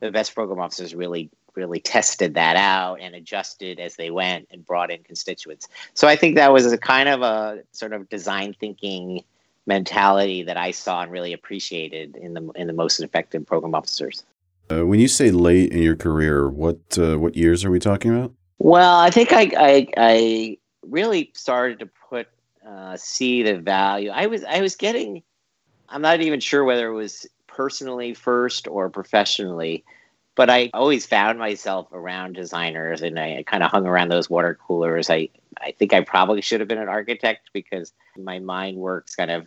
the 0.00 0.10
best 0.10 0.34
program 0.34 0.60
officers 0.60 0.94
really 0.94 1.30
really 1.56 1.80
tested 1.80 2.34
that 2.34 2.54
out 2.54 3.00
and 3.00 3.14
adjusted 3.14 3.80
as 3.80 3.96
they 3.96 4.10
went 4.10 4.46
and 4.50 4.64
brought 4.66 4.90
in 4.90 5.02
constituents. 5.02 5.66
So 5.94 6.06
I 6.06 6.14
think 6.14 6.36
that 6.36 6.52
was 6.52 6.70
a 6.70 6.76
kind 6.76 7.08
of 7.08 7.22
a 7.22 7.62
sort 7.72 7.94
of 7.94 8.08
design 8.10 8.54
thinking 8.60 9.24
mentality 9.66 10.42
that 10.44 10.56
I 10.56 10.70
saw 10.70 11.02
and 11.02 11.10
really 11.10 11.32
appreciated 11.32 12.16
in 12.16 12.34
the 12.34 12.50
in 12.54 12.66
the 12.66 12.72
most 12.72 13.00
effective 13.00 13.46
program 13.46 13.74
officers. 13.74 14.24
Uh, 14.70 14.84
when 14.84 15.00
you 15.00 15.08
say 15.08 15.30
late 15.30 15.72
in 15.72 15.82
your 15.82 15.96
career, 15.96 16.48
what 16.48 16.98
uh, 16.98 17.18
what 17.18 17.36
years 17.36 17.64
are 17.64 17.70
we 17.70 17.78
talking 17.78 18.16
about? 18.16 18.32
Well, 18.58 18.98
I 18.98 19.10
think 19.10 19.32
I 19.32 19.50
I, 19.56 19.88
I 19.96 20.58
really 20.82 21.30
started 21.34 21.80
to 21.80 21.90
put 22.08 22.28
uh, 22.66 22.96
see 22.96 23.42
the 23.42 23.58
value. 23.58 24.10
I 24.10 24.26
was 24.26 24.44
I 24.44 24.60
was 24.60 24.76
getting. 24.76 25.22
I'm 25.88 26.02
not 26.02 26.20
even 26.20 26.40
sure 26.40 26.64
whether 26.64 26.88
it 26.88 26.94
was 26.94 27.26
personally 27.46 28.12
first 28.14 28.66
or 28.66 28.90
professionally, 28.90 29.84
but 30.34 30.50
I 30.50 30.70
always 30.74 31.06
found 31.06 31.38
myself 31.38 31.88
around 31.92 32.34
designers, 32.34 33.02
and 33.02 33.18
I, 33.18 33.44
kind 33.46 33.62
of 33.62 33.70
hung 33.70 33.86
around 33.86 34.08
those 34.08 34.28
water 34.30 34.58
coolers. 34.66 35.10
I 35.10 35.28
I 35.60 35.72
think 35.72 35.92
I 35.92 36.00
probably 36.00 36.40
should 36.40 36.60
have 36.60 36.68
been 36.68 36.78
an 36.78 36.88
architect 36.88 37.50
because 37.52 37.92
my 38.16 38.38
mind 38.38 38.78
works 38.78 39.14
kind 39.14 39.30
of 39.30 39.46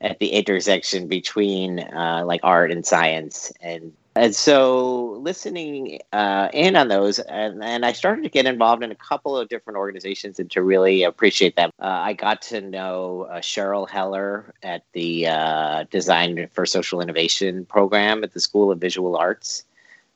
at 0.00 0.18
the 0.18 0.28
intersection 0.28 1.08
between 1.08 1.80
uh, 1.80 2.22
like 2.26 2.40
art 2.42 2.70
and 2.70 2.84
science 2.84 3.52
and 3.60 3.92
and 4.16 4.34
so 4.34 5.18
listening 5.20 6.00
uh, 6.12 6.48
in 6.52 6.74
on 6.74 6.88
those, 6.88 7.18
and, 7.18 7.62
and, 7.62 7.84
I 7.84 7.92
started 7.92 8.22
to 8.22 8.30
get 8.30 8.46
involved 8.46 8.82
in 8.82 8.90
a 8.90 8.96
couple 8.96 9.36
of 9.36 9.48
different 9.48 9.76
organizations 9.76 10.38
and 10.38 10.50
to 10.52 10.62
really 10.62 11.02
appreciate 11.02 11.56
them. 11.56 11.70
Uh, 11.80 11.86
I 11.86 12.14
got 12.14 12.40
to 12.42 12.60
know 12.62 13.28
uh, 13.30 13.40
Cheryl 13.40 13.88
Heller 13.88 14.54
at 14.62 14.84
the 14.92 15.26
uh, 15.26 15.84
Design 15.90 16.48
for 16.52 16.64
Social 16.64 17.00
Innovation 17.00 17.66
program 17.66 18.24
at 18.24 18.32
the 18.32 18.40
School 18.40 18.70
of 18.72 18.80
Visual 18.80 19.16
Arts. 19.16 19.64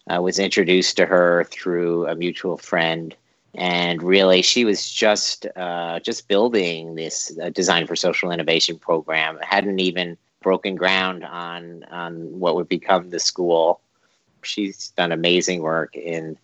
I 0.09 0.19
was 0.19 0.38
introduced 0.38 0.97
to 0.97 1.07
her 1.07 1.45
through 1.45 2.09
a 2.09 2.14
mutual 2.14 2.57
friend, 2.57 3.14
and 3.54 4.02
really, 4.02 4.40
she 4.40 4.64
was 4.64 4.90
just 4.90 5.47
uh, 5.57 6.00
just 6.00 6.26
building 6.26 6.95
this 6.95 7.37
uh, 7.42 7.50
Design 7.50 7.87
for 7.87 7.97
Social 7.97 8.30
Innovation 8.30 8.78
program. 8.78 9.37
It 9.37 9.45
hadn't 9.45 9.78
even 9.78 10.16
broken 10.42 10.75
ground 10.75 11.23
on 11.25 11.85
on 11.90 12.40
what 12.40 12.54
would 12.57 12.69
become 12.69 13.11
the 13.11 13.21
school 13.21 13.83
she's 14.42 14.90
done 14.90 15.12
amazing 15.12 15.62
work 15.62 15.97
in 15.97 16.37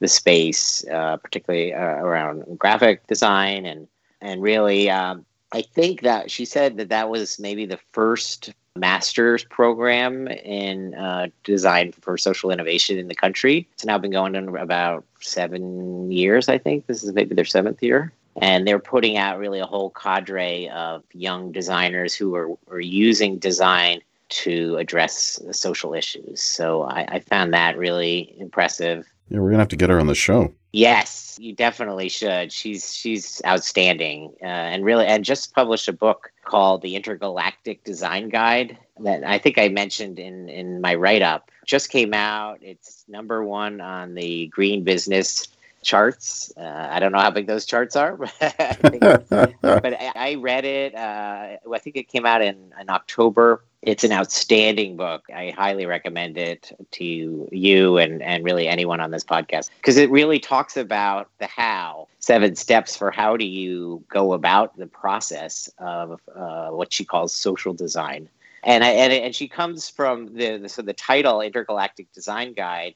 the 0.00 0.08
space, 0.08 0.84
uh, 0.88 1.16
particularly 1.16 1.72
uh, 1.72 1.78
around 1.78 2.58
graphic 2.58 3.06
design 3.06 3.64
and 3.66 3.88
and 4.22 4.40
really, 4.40 4.88
um, 4.88 5.26
I 5.52 5.62
think 5.62 6.02
that 6.02 6.30
she 6.30 6.44
said 6.44 6.76
that 6.78 6.88
that 6.88 7.10
was 7.10 7.38
maybe 7.38 7.66
the 7.66 7.78
first 7.90 8.54
master's 8.76 9.44
program 9.44 10.28
in 10.28 10.94
uh, 10.94 11.26
design 11.44 11.92
for 11.92 12.16
social 12.16 12.50
innovation 12.50 12.98
in 12.98 13.08
the 13.08 13.14
country. 13.14 13.68
It's 13.74 13.84
now 13.84 13.98
been 13.98 14.12
going 14.12 14.34
on 14.36 14.56
about 14.56 15.04
seven 15.20 16.10
years, 16.10 16.48
I 16.48 16.56
think. 16.56 16.86
This 16.86 17.04
is 17.04 17.12
maybe 17.12 17.34
their 17.34 17.44
seventh 17.44 17.82
year. 17.82 18.12
And 18.40 18.66
they're 18.66 18.78
putting 18.78 19.18
out 19.18 19.38
really 19.38 19.58
a 19.58 19.66
whole 19.66 19.90
cadre 19.90 20.70
of 20.70 21.02
young 21.12 21.52
designers 21.52 22.14
who 22.14 22.34
are, 22.34 22.48
are 22.70 22.80
using 22.80 23.36
design 23.36 24.00
to 24.32 24.76
address 24.76 25.40
social 25.50 25.94
issues. 25.94 26.42
So 26.42 26.82
I, 26.82 27.06
I 27.08 27.20
found 27.20 27.52
that 27.54 27.76
really 27.76 28.34
impressive. 28.38 29.06
Yeah, 29.28 29.40
we're 29.40 29.50
gonna 29.50 29.62
have 29.62 29.68
to 29.68 29.76
get 29.76 29.90
her 29.90 30.00
on 30.00 30.06
the 30.06 30.14
show. 30.14 30.52
Yes, 30.72 31.38
you 31.40 31.54
definitely 31.54 32.08
should. 32.08 32.50
She's 32.50 32.94
she's 32.94 33.42
outstanding, 33.46 34.32
uh, 34.42 34.46
and 34.46 34.84
really, 34.84 35.06
and 35.06 35.24
just 35.24 35.54
published 35.54 35.88
a 35.88 35.92
book 35.92 36.32
called 36.44 36.82
The 36.82 36.96
Intergalactic 36.96 37.84
Design 37.84 38.30
Guide 38.30 38.78
that 39.00 39.24
I 39.24 39.38
think 39.38 39.58
I 39.58 39.68
mentioned 39.68 40.18
in 40.18 40.48
in 40.48 40.80
my 40.80 40.94
write 40.94 41.22
up. 41.22 41.50
Just 41.66 41.90
came 41.90 42.14
out. 42.14 42.58
It's 42.62 43.04
number 43.08 43.44
one 43.44 43.80
on 43.80 44.14
the 44.14 44.46
Green 44.48 44.82
Business 44.82 45.48
charts. 45.82 46.52
Uh, 46.56 46.88
I 46.90 47.00
don't 47.00 47.12
know 47.12 47.18
how 47.18 47.30
big 47.30 47.46
those 47.46 47.66
charts 47.66 47.96
are, 47.96 48.16
but 48.40 49.26
I, 49.62 50.12
I, 50.14 50.34
read 50.36 50.64
it. 50.64 50.94
Uh, 50.94 51.56
I 51.72 51.78
think 51.78 51.96
it 51.96 52.08
came 52.08 52.24
out 52.24 52.40
in, 52.40 52.72
in 52.80 52.88
October. 52.88 53.62
It's 53.82 54.04
an 54.04 54.12
outstanding 54.12 54.96
book. 54.96 55.24
I 55.34 55.50
highly 55.50 55.86
recommend 55.86 56.38
it 56.38 56.72
to 56.92 57.48
you 57.50 57.98
and, 57.98 58.22
and 58.22 58.44
really 58.44 58.68
anyone 58.68 59.00
on 59.00 59.10
this 59.10 59.24
podcast 59.24 59.70
because 59.78 59.96
it 59.96 60.10
really 60.10 60.38
talks 60.38 60.76
about 60.76 61.28
the 61.38 61.48
how 61.48 62.06
seven 62.20 62.54
steps 62.54 62.96
for 62.96 63.10
how 63.10 63.36
do 63.36 63.44
you 63.44 64.04
go 64.08 64.34
about 64.34 64.76
the 64.76 64.86
process 64.86 65.68
of 65.78 66.20
uh, 66.34 66.68
what 66.68 66.92
she 66.92 67.04
calls 67.04 67.34
social 67.34 67.74
design. 67.74 68.28
And, 68.62 68.84
I, 68.84 68.90
and, 68.90 69.12
and 69.12 69.34
she 69.34 69.48
comes 69.48 69.88
from 69.88 70.34
the, 70.34 70.58
the 70.58 70.68
so 70.68 70.82
the 70.82 70.92
title 70.92 71.40
Intergalactic 71.40 72.12
Design 72.12 72.52
Guide 72.52 72.94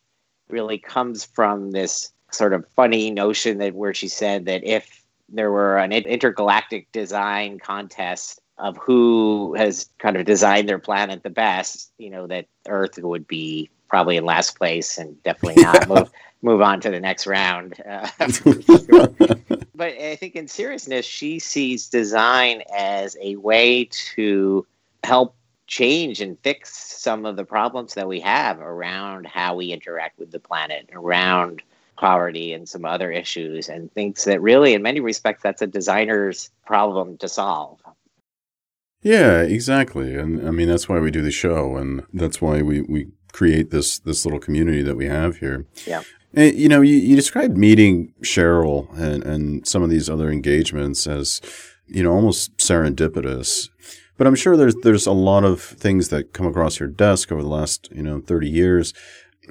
really 0.48 0.78
comes 0.78 1.24
from 1.24 1.72
this 1.72 2.12
sort 2.30 2.52
of 2.52 2.64
funny 2.76 3.10
notion 3.10 3.58
that 3.58 3.74
where 3.74 3.94
she 3.94 4.06
said 4.06 4.44
that 4.44 4.62
if 4.62 5.02
there 5.28 5.50
were 5.50 5.78
an 5.78 5.92
intergalactic 5.92 6.90
design 6.92 7.58
contest 7.58 8.40
of 8.58 8.76
who 8.78 9.54
has 9.54 9.90
kind 9.98 10.16
of 10.16 10.24
designed 10.24 10.68
their 10.68 10.78
planet 10.78 11.22
the 11.22 11.30
best, 11.30 11.92
you 11.98 12.10
know, 12.10 12.26
that 12.26 12.46
Earth 12.68 12.98
would 12.98 13.26
be 13.26 13.70
probably 13.88 14.16
in 14.16 14.24
last 14.24 14.56
place 14.56 14.98
and 14.98 15.22
definitely 15.22 15.62
not 15.62 15.88
move 15.88 16.10
move 16.42 16.60
on 16.60 16.80
to 16.80 16.90
the 16.90 17.00
next 17.00 17.26
round. 17.26 17.74
Uh, 17.88 18.08
but 19.74 19.92
I 19.92 20.16
think 20.16 20.36
in 20.36 20.48
seriousness, 20.48 21.04
she 21.04 21.38
sees 21.38 21.88
design 21.88 22.62
as 22.74 23.16
a 23.20 23.36
way 23.36 23.88
to 24.14 24.66
help 25.02 25.34
change 25.66 26.20
and 26.20 26.38
fix 26.40 26.76
some 26.76 27.26
of 27.26 27.36
the 27.36 27.44
problems 27.44 27.94
that 27.94 28.06
we 28.06 28.20
have 28.20 28.60
around 28.60 29.26
how 29.26 29.56
we 29.56 29.72
interact 29.72 30.18
with 30.18 30.30
the 30.30 30.38
planet, 30.38 30.88
around 30.92 31.62
poverty 31.96 32.52
and 32.52 32.68
some 32.68 32.84
other 32.84 33.10
issues, 33.10 33.68
and 33.68 33.92
thinks 33.92 34.24
that 34.24 34.40
really, 34.40 34.74
in 34.74 34.82
many 34.82 35.00
respects, 35.00 35.42
that's 35.42 35.62
a 35.62 35.66
designer's 35.66 36.50
problem 36.64 37.16
to 37.18 37.28
solve. 37.28 37.80
Yeah, 39.02 39.42
exactly. 39.42 40.14
And 40.14 40.46
I 40.46 40.50
mean, 40.50 40.68
that's 40.68 40.88
why 40.88 40.98
we 40.98 41.10
do 41.10 41.22
the 41.22 41.30
show, 41.30 41.76
and 41.76 42.04
that's 42.12 42.40
why 42.40 42.62
we, 42.62 42.82
we 42.82 43.08
create 43.32 43.70
this 43.70 43.98
this 43.98 44.24
little 44.24 44.40
community 44.40 44.82
that 44.82 44.96
we 44.96 45.06
have 45.06 45.38
here. 45.38 45.66
Yeah. 45.86 46.02
And, 46.34 46.54
you 46.56 46.68
know, 46.68 46.80
you, 46.80 46.96
you 46.96 47.16
described 47.16 47.56
meeting 47.56 48.12
Cheryl 48.22 48.92
and, 48.98 49.22
and 49.24 49.66
some 49.66 49.82
of 49.82 49.90
these 49.90 50.10
other 50.10 50.30
engagements 50.30 51.06
as, 51.06 51.40
you 51.86 52.02
know, 52.02 52.12
almost 52.12 52.56
serendipitous. 52.58 53.70
But 54.18 54.26
I'm 54.26 54.34
sure 54.34 54.56
there's 54.56 54.74
there's 54.82 55.06
a 55.06 55.12
lot 55.12 55.44
of 55.44 55.60
things 55.60 56.08
that 56.08 56.32
come 56.32 56.46
across 56.46 56.80
your 56.80 56.88
desk 56.88 57.30
over 57.30 57.42
the 57.42 57.48
last, 57.48 57.88
you 57.94 58.02
know, 58.02 58.20
30 58.20 58.48
years. 58.48 58.94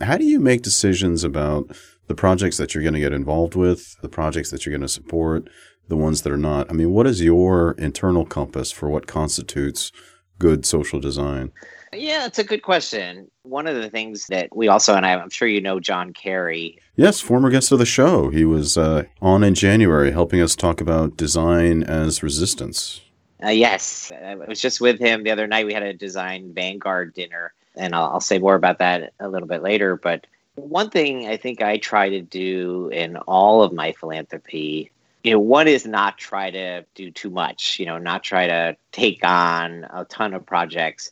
How 0.02 0.18
do 0.18 0.26
you 0.26 0.40
make 0.40 0.64
decisions 0.64 1.24
about 1.24 1.76
the 2.08 2.16
projects 2.16 2.58
that 2.58 2.74
you're 2.74 2.84
going 2.84 2.94
to 2.94 3.00
get 3.00 3.14
involved 3.14 3.56
with, 3.56 3.96
the 4.02 4.10
projects 4.10 4.52
that 4.52 4.66
you're 4.66 4.72
going 4.72 4.82
to 4.82 4.88
support, 4.88 5.50
the 5.88 5.98
ones 5.98 6.22
that 6.22 6.32
are 6.32 6.38
not? 6.38 6.70
I 6.70 6.74
mean, 6.74 6.92
what 6.92 7.08
is 7.08 7.22
your 7.22 7.72
internal 7.74 8.26
compass 8.26 8.72
for 8.72 8.90
what 8.90 9.08
constitutes 9.08 9.92
good 10.40 10.66
social 10.66 11.00
design? 11.00 11.52
Yeah, 11.94 12.26
it's 12.26 12.40
a 12.40 12.44
good 12.44 12.62
question. 12.62 13.30
One 13.44 13.68
of 13.68 13.76
the 13.76 13.90
things 13.90 14.28
that 14.28 14.56
we 14.56 14.68
also, 14.68 14.96
and 14.96 15.06
I'm 15.06 15.30
sure 15.30 15.48
you 15.48 15.62
know 15.62 15.80
John 15.80 16.12
Cary. 16.14 16.78
Yes, 16.96 17.22
former 17.22 17.50
guest 17.50 17.72
of 17.72 17.80
the 17.80 17.86
show. 17.86 18.30
He 18.30 18.44
was 18.44 18.78
uh, 18.78 19.04
on 19.22 19.44
in 19.44 19.56
January 19.56 20.12
helping 20.12 20.42
us 20.42 20.56
talk 20.56 20.82
about 20.82 21.18
design 21.18 21.84
as 21.84 22.22
resistance. 22.24 23.02
Uh, 23.44 23.50
yes, 23.50 24.12
I 24.24 24.36
was 24.36 24.62
just 24.62 24.82
with 24.82 25.00
him 25.00 25.24
the 25.24 25.32
other 25.32 25.48
night. 25.48 25.66
We 25.66 25.74
had 25.74 25.84
a 25.84 25.94
design 25.94 26.54
vanguard 26.54 27.14
dinner, 27.14 27.54
and 27.76 27.94
I'll, 27.94 28.14
I'll 28.14 28.22
say 28.22 28.40
more 28.40 28.56
about 28.56 28.80
that 28.80 29.14
a 29.20 29.30
little 29.30 29.48
bit 29.48 29.62
later. 29.62 29.96
But 29.96 30.26
one 30.56 30.90
thing 30.90 31.28
I 31.28 31.38
think 31.38 31.62
I 31.62 31.78
try 31.78 32.10
to 32.10 32.22
do 32.22 32.90
in 32.90 33.18
all 33.18 33.62
of 33.62 33.74
my 33.74 33.92
philanthropy, 33.92 34.92
you 35.26 35.32
know, 35.32 35.40
one 35.40 35.68
is 35.68 35.88
not 35.88 36.20
try 36.20 36.52
to 36.52 36.86
do 36.94 37.10
too 37.10 37.32
much, 37.32 37.80
you 37.80 37.88
know, 37.88 37.98
not 37.98 38.22
try 38.22 38.46
to 38.46 38.78
take 38.92 39.26
on 39.26 39.88
a 39.90 40.06
ton 40.06 40.36
of 40.36 40.46
projects, 40.46 41.12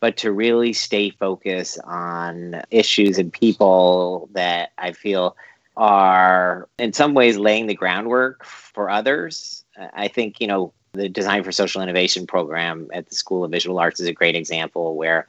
but 0.00 0.16
to 0.16 0.32
really 0.32 0.72
stay 0.72 1.10
focused 1.10 1.78
on 1.84 2.60
issues 2.72 3.18
and 3.18 3.32
people 3.32 4.28
that 4.32 4.72
I 4.78 4.90
feel 4.90 5.36
are 5.76 6.68
in 6.76 6.92
some 6.92 7.14
ways 7.14 7.38
laying 7.38 7.68
the 7.68 7.74
groundwork 7.74 8.44
for 8.44 8.90
others. 8.90 9.64
I 9.94 10.08
think, 10.08 10.40
you 10.40 10.48
know, 10.48 10.72
the 10.94 11.08
Design 11.08 11.44
for 11.44 11.52
Social 11.52 11.82
Innovation 11.82 12.26
program 12.26 12.90
at 12.92 13.08
the 13.08 13.14
School 13.14 13.44
of 13.44 13.52
Visual 13.52 13.78
Arts 13.78 14.00
is 14.00 14.08
a 14.08 14.12
great 14.12 14.34
example 14.34 14.96
where 14.96 15.28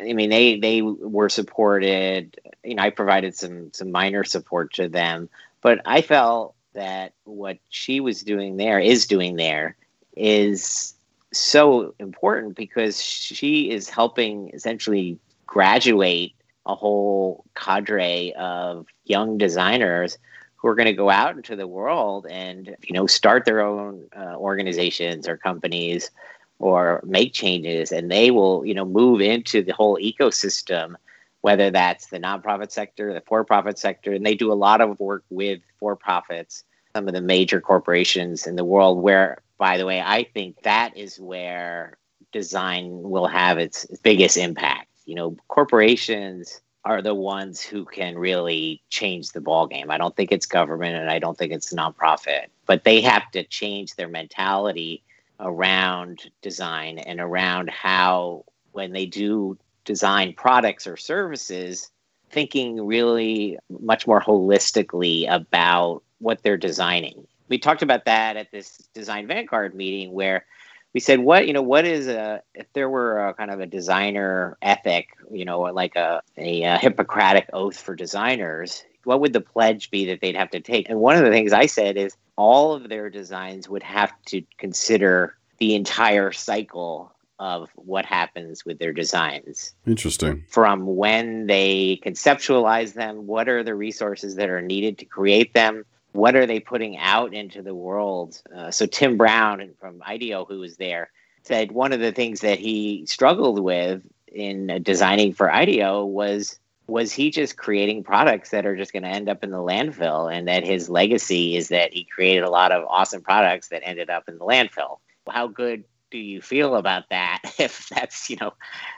I 0.00 0.12
mean, 0.12 0.30
they 0.30 0.58
they 0.58 0.82
were 0.82 1.28
supported. 1.28 2.36
You 2.64 2.74
know, 2.74 2.82
I 2.82 2.90
provided 2.90 3.36
some 3.36 3.72
some 3.72 3.92
minor 3.92 4.24
support 4.24 4.72
to 4.74 4.88
them, 4.88 5.28
but 5.62 5.80
I 5.84 6.02
felt 6.02 6.54
that 6.74 7.12
what 7.24 7.58
she 7.68 8.00
was 8.00 8.22
doing 8.22 8.56
there 8.56 8.78
is 8.78 9.06
doing 9.06 9.36
there 9.36 9.76
is 10.16 10.94
so 11.32 11.94
important 11.98 12.56
because 12.56 13.02
she 13.02 13.70
is 13.70 13.88
helping 13.88 14.50
essentially 14.50 15.18
graduate 15.46 16.34
a 16.66 16.74
whole 16.74 17.44
cadre 17.54 18.32
of 18.34 18.86
young 19.04 19.38
designers 19.38 20.18
who 20.56 20.68
are 20.68 20.74
going 20.74 20.86
to 20.86 20.92
go 20.92 21.08
out 21.08 21.36
into 21.36 21.56
the 21.56 21.66
world 21.66 22.26
and 22.28 22.76
you 22.82 22.92
know 22.92 23.06
start 23.06 23.44
their 23.44 23.60
own 23.60 24.06
uh, 24.16 24.34
organizations 24.36 25.26
or 25.26 25.36
companies 25.36 26.10
or 26.58 27.00
make 27.04 27.32
changes. 27.32 27.90
And 27.92 28.10
they 28.10 28.30
will 28.30 28.64
you 28.64 28.74
know 28.74 28.84
move 28.84 29.20
into 29.20 29.62
the 29.62 29.72
whole 29.72 29.96
ecosystem 29.96 30.96
whether 31.40 31.70
that's 31.70 32.06
the 32.06 32.18
nonprofit 32.18 32.70
sector 32.70 33.12
the 33.12 33.22
for-profit 33.22 33.78
sector 33.78 34.12
and 34.12 34.24
they 34.24 34.34
do 34.34 34.52
a 34.52 34.54
lot 34.54 34.80
of 34.80 34.98
work 35.00 35.24
with 35.30 35.60
for-profits 35.78 36.64
some 36.94 37.06
of 37.06 37.14
the 37.14 37.20
major 37.20 37.60
corporations 37.60 38.46
in 38.46 38.56
the 38.56 38.64
world 38.64 39.02
where 39.02 39.42
by 39.58 39.78
the 39.78 39.86
way 39.86 40.00
i 40.00 40.24
think 40.34 40.60
that 40.62 40.96
is 40.96 41.18
where 41.18 41.96
design 42.32 43.02
will 43.02 43.26
have 43.26 43.58
its 43.58 43.86
biggest 44.02 44.36
impact 44.36 44.88
you 45.04 45.14
know 45.14 45.36
corporations 45.48 46.60
are 46.84 47.02
the 47.02 47.14
ones 47.14 47.60
who 47.60 47.84
can 47.84 48.16
really 48.16 48.82
change 48.88 49.30
the 49.30 49.40
ball 49.40 49.66
game. 49.66 49.90
I 49.90 49.98
don't 49.98 50.16
think 50.16 50.32
it's 50.32 50.46
government 50.46 50.96
and 50.96 51.10
I 51.10 51.18
don't 51.18 51.36
think 51.36 51.52
it's 51.52 51.74
nonprofit, 51.74 52.46
but 52.66 52.84
they 52.84 53.02
have 53.02 53.30
to 53.32 53.44
change 53.44 53.94
their 53.94 54.08
mentality 54.08 55.02
around 55.38 56.30
design 56.42 56.98
and 56.98 57.20
around 57.20 57.70
how 57.70 58.44
when 58.72 58.92
they 58.92 59.06
do 59.06 59.58
design 59.90 60.32
products 60.32 60.86
or 60.86 60.96
services 60.96 61.90
thinking 62.30 62.86
really 62.86 63.58
much 63.80 64.06
more 64.06 64.20
holistically 64.20 65.28
about 65.28 66.04
what 66.20 66.44
they're 66.44 66.56
designing. 66.56 67.26
We 67.48 67.58
talked 67.58 67.82
about 67.82 68.04
that 68.04 68.36
at 68.36 68.52
this 68.52 68.76
design 68.94 69.26
vanguard 69.26 69.74
meeting 69.74 70.12
where 70.12 70.46
we 70.94 71.00
said 71.00 71.18
what 71.18 71.48
you 71.48 71.52
know 71.52 71.62
what 71.62 71.84
is 71.84 72.06
a 72.06 72.40
if 72.54 72.72
there 72.72 72.88
were 72.88 73.28
a 73.28 73.34
kind 73.34 73.50
of 73.50 73.58
a 73.58 73.66
designer 73.66 74.56
ethic 74.62 75.08
you 75.32 75.44
know 75.44 75.60
like 75.60 75.96
a, 75.96 76.22
a, 76.36 76.62
a 76.62 76.78
hippocratic 76.78 77.48
oath 77.52 77.76
for 77.76 77.96
designers 77.96 78.84
what 79.04 79.20
would 79.20 79.32
the 79.32 79.40
pledge 79.40 79.90
be 79.90 80.04
that 80.06 80.20
they'd 80.20 80.36
have 80.36 80.50
to 80.50 80.60
take? 80.60 80.88
And 80.88 81.00
one 81.00 81.16
of 81.16 81.24
the 81.24 81.30
things 81.30 81.52
i 81.52 81.66
said 81.66 81.96
is 81.96 82.16
all 82.36 82.74
of 82.74 82.88
their 82.88 83.10
designs 83.10 83.68
would 83.68 83.82
have 83.82 84.12
to 84.26 84.42
consider 84.58 85.36
the 85.58 85.74
entire 85.74 86.32
cycle 86.32 87.12
of 87.40 87.70
what 87.74 88.04
happens 88.04 88.64
with 88.64 88.78
their 88.78 88.92
designs. 88.92 89.74
Interesting. 89.86 90.44
From 90.48 90.86
when 90.96 91.46
they 91.46 91.98
conceptualize 92.04 92.92
them, 92.92 93.26
what 93.26 93.48
are 93.48 93.64
the 93.64 93.74
resources 93.74 94.36
that 94.36 94.50
are 94.50 94.60
needed 94.60 94.98
to 94.98 95.06
create 95.06 95.54
them? 95.54 95.84
What 96.12 96.36
are 96.36 96.46
they 96.46 96.60
putting 96.60 96.98
out 96.98 97.32
into 97.32 97.62
the 97.62 97.74
world? 97.74 98.40
Uh, 98.54 98.70
so, 98.70 98.84
Tim 98.84 99.16
Brown 99.16 99.70
from 99.80 100.02
IDEO, 100.06 100.44
who 100.44 100.58
was 100.58 100.76
there, 100.76 101.10
said 101.42 101.72
one 101.72 101.92
of 101.92 102.00
the 102.00 102.12
things 102.12 102.40
that 102.40 102.58
he 102.58 103.06
struggled 103.06 103.58
with 103.58 104.02
in 104.26 104.82
designing 104.82 105.32
for 105.32 105.52
IDEO 105.52 106.04
was 106.04 106.58
was 106.86 107.12
he 107.12 107.30
just 107.30 107.56
creating 107.56 108.02
products 108.02 108.50
that 108.50 108.66
are 108.66 108.76
just 108.76 108.92
going 108.92 109.04
to 109.04 109.08
end 109.08 109.28
up 109.28 109.44
in 109.44 109.50
the 109.52 109.58
landfill 109.58 110.32
and 110.32 110.48
that 110.48 110.64
his 110.64 110.90
legacy 110.90 111.56
is 111.56 111.68
that 111.68 111.92
he 111.92 112.02
created 112.02 112.42
a 112.42 112.50
lot 112.50 112.72
of 112.72 112.84
awesome 112.88 113.22
products 113.22 113.68
that 113.68 113.80
ended 113.84 114.10
up 114.10 114.28
in 114.28 114.36
the 114.38 114.44
landfill 114.44 114.98
how 115.28 115.46
good 115.46 115.84
do 116.10 116.18
you 116.18 116.40
feel 116.40 116.76
about 116.76 117.04
that 117.10 117.40
if 117.58 117.88
that's 117.88 118.30
you 118.30 118.36
know 118.40 118.52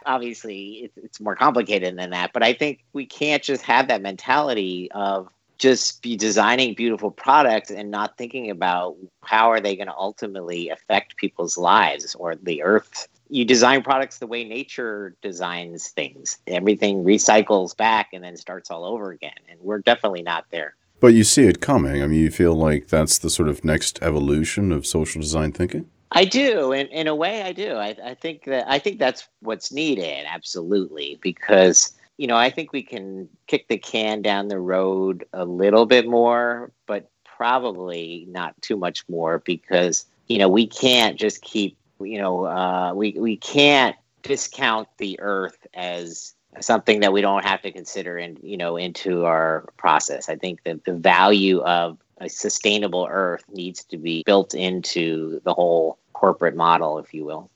obviously 0.07 0.85
it's, 0.85 0.97
it's 0.99 1.21
more 1.21 1.37
complicated 1.37 1.97
than 1.97 2.11
that 2.11 2.33
but 2.33 2.42
i 2.42 2.52
think 2.52 2.85
we 2.92 3.07
can't 3.07 3.42
just 3.42 3.62
have 3.62 3.88
that 3.88 4.02
mentality 4.02 4.90
of 4.92 5.28
just 5.59 6.02
be 6.02 6.16
designing 6.16 6.75
beautiful 6.75 7.11
products 7.11 7.71
and 7.71 7.88
not 7.88 8.16
thinking 8.19 8.50
about 8.50 8.97
how 9.23 9.49
are 9.49 9.61
they 9.61 9.76
going 9.76 9.87
to 9.87 9.95
ultimately 9.95 10.69
affect 10.71 11.16
people's 11.16 11.57
lives 11.57 12.16
or 12.16 12.35
the 12.35 12.62
earth 12.62 13.07
you 13.33 13.47
design 13.47 13.83
products 13.83 14.19
the 14.19 14.26
way 14.26 14.45
nature 14.45 15.16
designs 15.23 15.88
things. 15.88 16.38
Everything 16.47 17.02
recycles 17.02 17.75
back 17.75 18.11
and 18.12 18.23
then 18.23 18.37
starts 18.37 18.71
all 18.71 18.85
over 18.85 19.11
again. 19.11 19.33
And 19.49 19.59
we're 19.61 19.78
definitely 19.78 20.23
not 20.23 20.45
there. 20.50 20.75
But 21.00 21.14
you 21.14 21.25
see 21.25 21.45
it 21.45 21.61
coming. 21.61 22.02
I 22.02 22.07
mean, 22.07 22.21
you 22.21 22.31
feel 22.31 22.54
like 22.54 22.88
that's 22.88 23.19
the 23.19 23.31
sort 23.31 23.49
of 23.49 23.64
next 23.64 23.99
evolution 24.02 24.71
of 24.71 24.87
social 24.87 25.23
design 25.23 25.50
thinking? 25.52 25.88
I 26.14 26.25
do, 26.25 26.73
in, 26.73 26.87
in 26.88 27.07
a 27.09 27.14
way, 27.14 27.42
I 27.42 27.52
do. 27.52 27.75
I, 27.75 27.97
I 28.04 28.14
think 28.14 28.45
that 28.45 28.69
I 28.69 28.78
think 28.78 28.99
that's 28.99 29.28
what's 29.40 29.73
needed, 29.73 30.26
absolutely, 30.28 31.19
because 31.23 31.92
you 32.19 32.26
know 32.26 32.37
I 32.37 32.50
think 32.50 32.73
we 32.73 32.83
can 32.83 33.28
kick 33.47 33.69
the 33.69 33.78
can 33.78 34.23
down 34.23 34.49
the 34.49 34.59
road 34.59 35.25
a 35.33 35.45
little 35.45 35.87
bit 35.87 36.07
more, 36.07 36.71
but 36.87 37.11
probably 37.25 38.26
not 38.28 38.61
too 38.62 38.76
much 38.76 39.09
more 39.09 39.38
because 39.40 40.07
you 40.28 40.38
know 40.38 40.49
we 40.49 40.66
can't 40.66 41.19
just 41.19 41.42
keep 41.42 41.76
you 42.00 42.19
know 42.19 42.45
uh, 42.47 42.92
we 42.95 43.12
we 43.19 43.37
can't 43.37 43.97
discount 44.23 44.88
the 44.99 45.19
Earth 45.21 45.66
as 45.75 46.35
something 46.61 47.00
that 47.00 47.12
we 47.12 47.23
don't 47.23 47.45
have 47.45 47.62
to 47.62 47.73
consider 47.73 48.19
in 48.19 48.38
you 48.42 48.57
know 48.57 48.76
into 48.76 49.25
our 49.25 49.64
process. 49.78 50.28
I 50.28 50.37
think 50.37 50.62
that 50.64 50.85
the 50.85 50.95
value 50.95 51.61
of 51.62 51.99
a 52.19 52.28
sustainable 52.28 53.09
Earth 53.11 53.45
needs 53.52 53.83
to 53.85 53.97
be 53.97 54.23
built 54.25 54.54
into 54.54 55.40
the 55.45 55.54
whole 55.54 55.99
corporate 56.23 56.55
model, 56.55 57.00
if 57.00 57.12
you 57.12 57.25
will. 57.25 57.50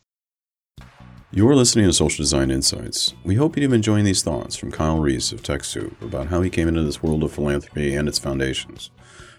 You're 1.31 1.55
listening 1.55 1.87
to 1.87 1.93
Social 1.93 2.25
Design 2.25 2.51
Insights. 2.51 3.15
We 3.23 3.37
hope 3.37 3.57
you've 3.57 3.71
been 3.71 3.79
enjoying 3.79 4.05
these 4.05 4.25
thoughts 4.25 4.57
from 4.57 4.73
Kyle 4.73 4.99
Reis 4.99 5.31
of 5.31 5.41
TechSoup 5.41 6.03
about 6.03 6.27
how 6.27 6.43
he 6.43 6.51
came 6.51 6.67
into 6.67 6.83
this 6.83 7.01
world 7.01 7.23
of 7.23 7.31
philanthropy 7.31 7.95
and 7.95 8.09
its 8.09 8.19
foundations. 8.19 8.91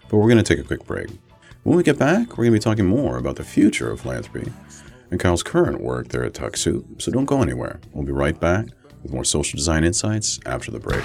But 0.08 0.16
we're 0.16 0.30
going 0.30 0.42
to 0.42 0.42
take 0.42 0.64
a 0.64 0.66
quick 0.66 0.86
break. 0.86 1.10
When 1.62 1.76
we 1.76 1.82
get 1.82 1.98
back, 1.98 2.30
we're 2.30 2.44
going 2.44 2.52
to 2.54 2.58
be 2.58 2.70
talking 2.70 2.86
more 2.86 3.18
about 3.18 3.36
the 3.36 3.44
future 3.44 3.90
of 3.90 4.00
philanthropy 4.00 4.50
and 5.10 5.20
Kyle's 5.20 5.42
current 5.42 5.82
work 5.82 6.08
there 6.08 6.24
at 6.24 6.32
TechSoup, 6.32 7.02
so 7.02 7.12
don't 7.12 7.26
go 7.26 7.42
anywhere. 7.42 7.80
We'll 7.92 8.06
be 8.06 8.12
right 8.12 8.38
back 8.40 8.68
with 9.02 9.12
more 9.12 9.24
social 9.24 9.58
design 9.58 9.84
insights 9.84 10.40
after 10.46 10.70
the 10.70 10.80
break. 10.80 11.04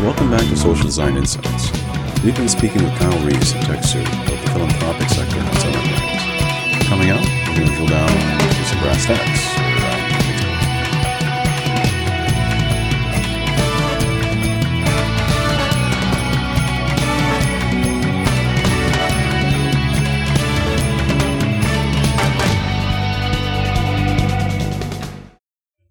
Welcome 0.00 0.30
back 0.30 0.48
to 0.48 0.56
Social 0.56 0.86
Design 0.86 1.18
Insights. 1.18 1.87
We've 2.24 2.36
been 2.36 2.48
speaking 2.48 2.82
with 2.82 2.98
Kyle 2.98 3.24
Reis 3.24 3.54
of 3.54 3.60
TechSoup 3.60 4.02
about 4.02 4.44
the 4.44 4.50
philanthropic 4.50 5.08
sector 5.08 5.38
and 5.38 5.58
some 5.58 5.72
things. 5.72 6.88
Coming 6.88 7.10
up, 7.10 7.20
we're 7.46 7.54
going 7.54 7.68
to 7.68 7.74
drill 7.74 7.86
down 7.86 8.10
into 8.10 8.64
some 8.64 8.80
brass 8.80 9.06
tacks. 9.06 9.58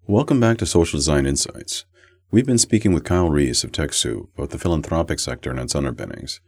Welcome 0.06 0.40
back 0.40 0.58
to 0.58 0.66
Social 0.66 0.98
Design 0.98 1.26
Insights. 1.26 1.84
We've 2.30 2.44
been 2.44 2.58
speaking 2.58 2.92
with 2.92 3.04
Kyle 3.04 3.30
Reis 3.30 3.64
of 3.64 3.72
TechSoup 3.72 4.28
about 4.36 4.50
the 4.50 4.58
philanthropic 4.58 5.18
sector 5.18 5.50
and 5.50 5.58
its 5.58 5.74
underpinnings. 5.74 6.40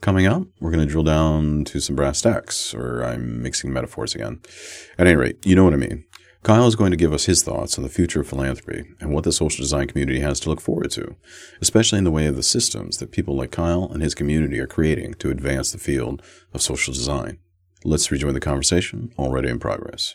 Coming 0.00 0.28
up, 0.28 0.44
we're 0.60 0.70
going 0.70 0.86
to 0.86 0.88
drill 0.88 1.02
down 1.02 1.64
to 1.64 1.80
some 1.80 1.96
brass 1.96 2.20
tacks, 2.20 2.72
or 2.72 3.02
I'm 3.02 3.42
mixing 3.42 3.72
metaphors 3.72 4.14
again. 4.14 4.42
At 4.96 5.08
any 5.08 5.16
rate, 5.16 5.44
you 5.44 5.56
know 5.56 5.64
what 5.64 5.72
I 5.72 5.78
mean. 5.78 6.04
Kyle 6.44 6.68
is 6.68 6.76
going 6.76 6.92
to 6.92 6.96
give 6.96 7.12
us 7.12 7.24
his 7.24 7.42
thoughts 7.42 7.76
on 7.76 7.82
the 7.82 7.90
future 7.90 8.20
of 8.20 8.28
philanthropy 8.28 8.84
and 9.00 9.12
what 9.12 9.24
the 9.24 9.32
social 9.32 9.60
design 9.60 9.88
community 9.88 10.20
has 10.20 10.38
to 10.38 10.50
look 10.50 10.60
forward 10.60 10.92
to, 10.92 11.16
especially 11.60 11.98
in 11.98 12.04
the 12.04 12.12
way 12.12 12.26
of 12.26 12.36
the 12.36 12.44
systems 12.44 12.98
that 12.98 13.10
people 13.10 13.34
like 13.34 13.50
Kyle 13.50 13.90
and 13.92 14.04
his 14.04 14.14
community 14.14 14.60
are 14.60 14.68
creating 14.68 15.14
to 15.14 15.30
advance 15.30 15.72
the 15.72 15.78
field 15.78 16.22
of 16.52 16.62
social 16.62 16.94
design. 16.94 17.38
Let's 17.82 18.12
rejoin 18.12 18.34
the 18.34 18.40
conversation 18.40 19.12
already 19.18 19.48
in 19.48 19.58
progress. 19.58 20.14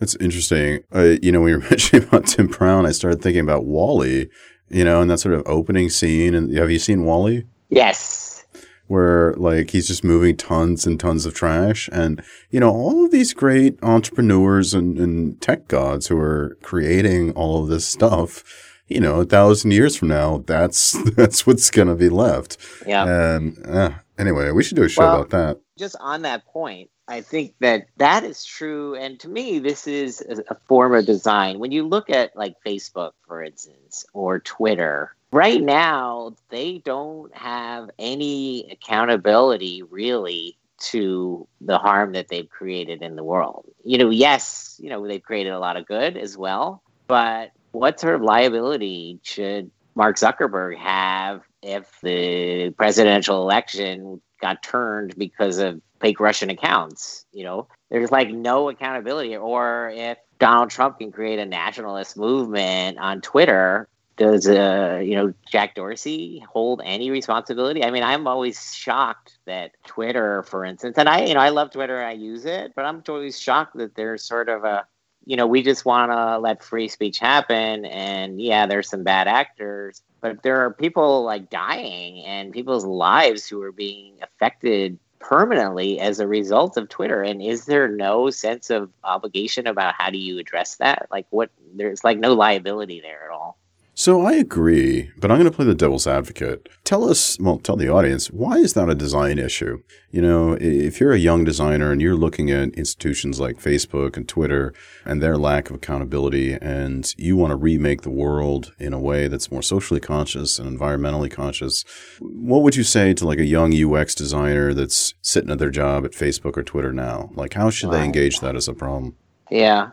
That's 0.00 0.16
interesting. 0.16 0.82
Uh, 0.94 1.16
you 1.22 1.30
know, 1.30 1.40
when 1.42 1.50
you 1.50 1.58
were 1.58 1.64
mentioning 1.70 2.08
about 2.08 2.26
Tim 2.26 2.48
Brown, 2.48 2.86
I 2.86 2.90
started 2.92 3.22
thinking 3.22 3.42
about 3.42 3.64
WALL-E, 3.64 4.28
you 4.70 4.84
know, 4.84 5.00
and 5.00 5.10
that 5.10 5.20
sort 5.20 5.34
of 5.34 5.42
opening 5.46 5.88
scene. 5.90 6.34
And 6.34 6.52
have 6.56 6.70
you 6.70 6.78
seen 6.78 7.04
WALL-E? 7.04 7.44
Yes. 7.68 8.44
Where 8.88 9.34
like 9.34 9.70
he's 9.70 9.86
just 9.86 10.02
moving 10.02 10.36
tons 10.36 10.84
and 10.86 10.98
tons 10.98 11.24
of 11.26 11.34
trash. 11.34 11.88
And, 11.92 12.22
you 12.50 12.58
know, 12.58 12.70
all 12.70 13.04
of 13.04 13.12
these 13.12 13.32
great 13.34 13.78
entrepreneurs 13.84 14.74
and, 14.74 14.98
and 14.98 15.40
tech 15.40 15.68
gods 15.68 16.08
who 16.08 16.18
are 16.18 16.56
creating 16.62 17.30
all 17.32 17.62
of 17.62 17.68
this 17.68 17.86
stuff, 17.86 18.42
you 18.88 18.98
know, 19.00 19.20
a 19.20 19.24
thousand 19.24 19.70
years 19.70 19.94
from 19.94 20.08
now, 20.08 20.42
that's 20.46 20.96
that's 21.14 21.46
what's 21.46 21.70
gonna 21.70 21.94
be 21.94 22.08
left. 22.08 22.56
Yeah. 22.84 23.04
And 23.36 23.64
uh, 23.64 23.90
anyway, 24.18 24.50
we 24.50 24.64
should 24.64 24.76
do 24.76 24.82
a 24.82 24.88
show 24.88 25.02
Well, 25.02 25.16
about 25.20 25.30
that. 25.30 25.60
just 25.78 25.94
on 26.00 26.22
that 26.22 26.44
point, 26.46 26.90
I 27.10 27.22
think 27.22 27.54
that 27.58 27.88
that 27.96 28.22
is 28.22 28.44
true. 28.44 28.94
And 28.94 29.18
to 29.20 29.28
me, 29.28 29.58
this 29.58 29.88
is 29.88 30.22
a, 30.48 30.54
form 30.68 30.94
of 30.94 31.06
design. 31.06 31.58
When 31.58 31.72
you 31.72 31.86
look 31.86 32.08
at 32.08 32.36
like 32.36 32.54
Facebook, 32.64 33.12
for 33.26 33.42
instance, 33.42 34.06
or 34.12 34.38
Twitter, 34.38 35.16
right 35.32 35.60
now, 35.60 36.36
they 36.50 36.78
don't 36.78 37.34
have 37.36 37.90
any 37.98 38.70
accountability 38.70 39.82
really 39.82 40.56
to 40.90 41.48
the 41.60 41.78
harm 41.78 42.12
that 42.12 42.28
they've 42.28 42.48
created 42.48 43.02
in 43.02 43.16
the 43.16 43.24
world. 43.24 43.66
You 43.84 43.98
know, 43.98 44.10
yes, 44.10 44.78
you 44.80 44.88
know, 44.88 45.04
they've 45.04 45.22
created 45.22 45.52
a 45.52 45.58
lot 45.58 45.76
of 45.76 45.86
good 45.86 46.16
as 46.16 46.38
well, 46.38 46.80
but 47.08 47.50
what 47.72 47.98
sort 47.98 48.14
of 48.14 48.22
liability 48.22 49.18
should 49.24 49.72
Mark 49.96 50.16
Zuckerberg 50.16 50.78
have 50.78 51.42
if 51.60 51.90
the 52.02 52.70
presidential 52.70 53.42
election 53.42 54.20
got 54.40 54.62
turned 54.62 55.14
because 55.18 55.58
of 55.58 55.82
fake 56.00 56.20
Russian 56.20 56.50
accounts. 56.50 57.24
You 57.32 57.44
know, 57.44 57.68
there's 57.90 58.10
like 58.10 58.30
no 58.30 58.68
accountability. 58.68 59.36
Or 59.36 59.90
if 59.94 60.18
Donald 60.38 60.70
Trump 60.70 60.98
can 60.98 61.12
create 61.12 61.38
a 61.38 61.46
nationalist 61.46 62.16
movement 62.16 62.98
on 62.98 63.20
Twitter, 63.20 63.88
does 64.20 64.46
uh, 64.46 65.00
you 65.02 65.14
know 65.14 65.32
Jack 65.50 65.74
Dorsey 65.74 66.44
hold 66.50 66.82
any 66.84 67.10
responsibility? 67.10 67.82
I 67.82 67.90
mean, 67.90 68.02
I'm 68.02 68.26
always 68.26 68.74
shocked 68.74 69.38
that 69.46 69.72
Twitter, 69.86 70.42
for 70.42 70.64
instance, 70.64 70.98
and 70.98 71.08
I 71.08 71.24
you 71.24 71.34
know 71.34 71.40
I 71.40 71.48
love 71.48 71.70
Twitter, 71.70 72.02
I 72.02 72.12
use 72.12 72.44
it, 72.44 72.72
but 72.76 72.84
I'm 72.84 73.02
always 73.08 73.40
shocked 73.40 73.78
that 73.78 73.94
there's 73.94 74.22
sort 74.22 74.50
of 74.50 74.64
a 74.64 74.86
you 75.24 75.36
know 75.36 75.46
we 75.46 75.62
just 75.62 75.86
want 75.86 76.12
to 76.12 76.38
let 76.38 76.62
free 76.62 76.88
speech 76.88 77.18
happen, 77.18 77.86
and 77.86 78.40
yeah, 78.40 78.66
there's 78.66 78.90
some 78.90 79.04
bad 79.04 79.26
actors, 79.26 80.02
but 80.20 80.42
there 80.42 80.66
are 80.66 80.70
people 80.74 81.24
like 81.24 81.48
dying 81.48 82.22
and 82.24 82.52
people's 82.52 82.84
lives 82.84 83.46
who 83.46 83.62
are 83.62 83.72
being 83.72 84.18
affected 84.22 84.98
permanently 85.20 86.00
as 86.00 86.18
a 86.18 86.26
result 86.26 86.76
of 86.76 86.88
Twitter. 86.88 87.22
And 87.22 87.40
is 87.40 87.66
there 87.66 87.88
no 87.88 88.30
sense 88.30 88.70
of 88.70 88.90
obligation 89.04 89.66
about 89.66 89.94
how 89.94 90.10
do 90.10 90.18
you 90.18 90.38
address 90.38 90.76
that? 90.76 91.06
Like 91.10 91.26
what 91.30 91.50
there's 91.74 92.02
like 92.02 92.18
no 92.18 92.34
liability 92.34 93.00
there 93.00 93.26
at 93.26 93.30
all. 93.30 93.59
So 94.00 94.24
I 94.24 94.32
agree, 94.32 95.10
but 95.18 95.30
I'm 95.30 95.36
going 95.36 95.50
to 95.50 95.54
play 95.54 95.66
the 95.66 95.74
devil's 95.74 96.06
advocate. 96.06 96.70
Tell 96.84 97.06
us, 97.06 97.38
well, 97.38 97.58
tell 97.58 97.76
the 97.76 97.90
audience, 97.90 98.28
why 98.30 98.56
is 98.56 98.72
that 98.72 98.88
a 98.88 98.94
design 98.94 99.38
issue? 99.38 99.82
You 100.10 100.22
know, 100.22 100.56
if 100.58 101.00
you're 101.00 101.12
a 101.12 101.18
young 101.18 101.44
designer 101.44 101.92
and 101.92 102.00
you're 102.00 102.16
looking 102.16 102.50
at 102.50 102.70
institutions 102.70 103.40
like 103.40 103.60
Facebook 103.60 104.16
and 104.16 104.26
Twitter 104.26 104.72
and 105.04 105.22
their 105.22 105.36
lack 105.36 105.68
of 105.68 105.76
accountability, 105.76 106.54
and 106.54 107.14
you 107.18 107.36
want 107.36 107.50
to 107.50 107.56
remake 107.56 108.00
the 108.00 108.08
world 108.08 108.72
in 108.78 108.94
a 108.94 108.98
way 108.98 109.28
that's 109.28 109.52
more 109.52 109.60
socially 109.60 110.00
conscious 110.00 110.58
and 110.58 110.78
environmentally 110.78 111.30
conscious, 111.30 111.84
what 112.20 112.62
would 112.62 112.76
you 112.76 112.84
say 112.84 113.12
to 113.12 113.26
like 113.26 113.38
a 113.38 113.44
young 113.44 113.74
UX 113.74 114.14
designer 114.14 114.72
that's 114.72 115.12
sitting 115.20 115.50
at 115.50 115.58
their 115.58 115.68
job 115.68 116.06
at 116.06 116.12
Facebook 116.12 116.56
or 116.56 116.62
Twitter 116.62 116.94
now? 116.94 117.28
Like, 117.34 117.52
how 117.52 117.68
should 117.68 117.90
they 117.90 118.02
engage 118.02 118.40
that 118.40 118.56
as 118.56 118.66
a 118.66 118.72
problem? 118.72 119.18
Yeah. 119.50 119.90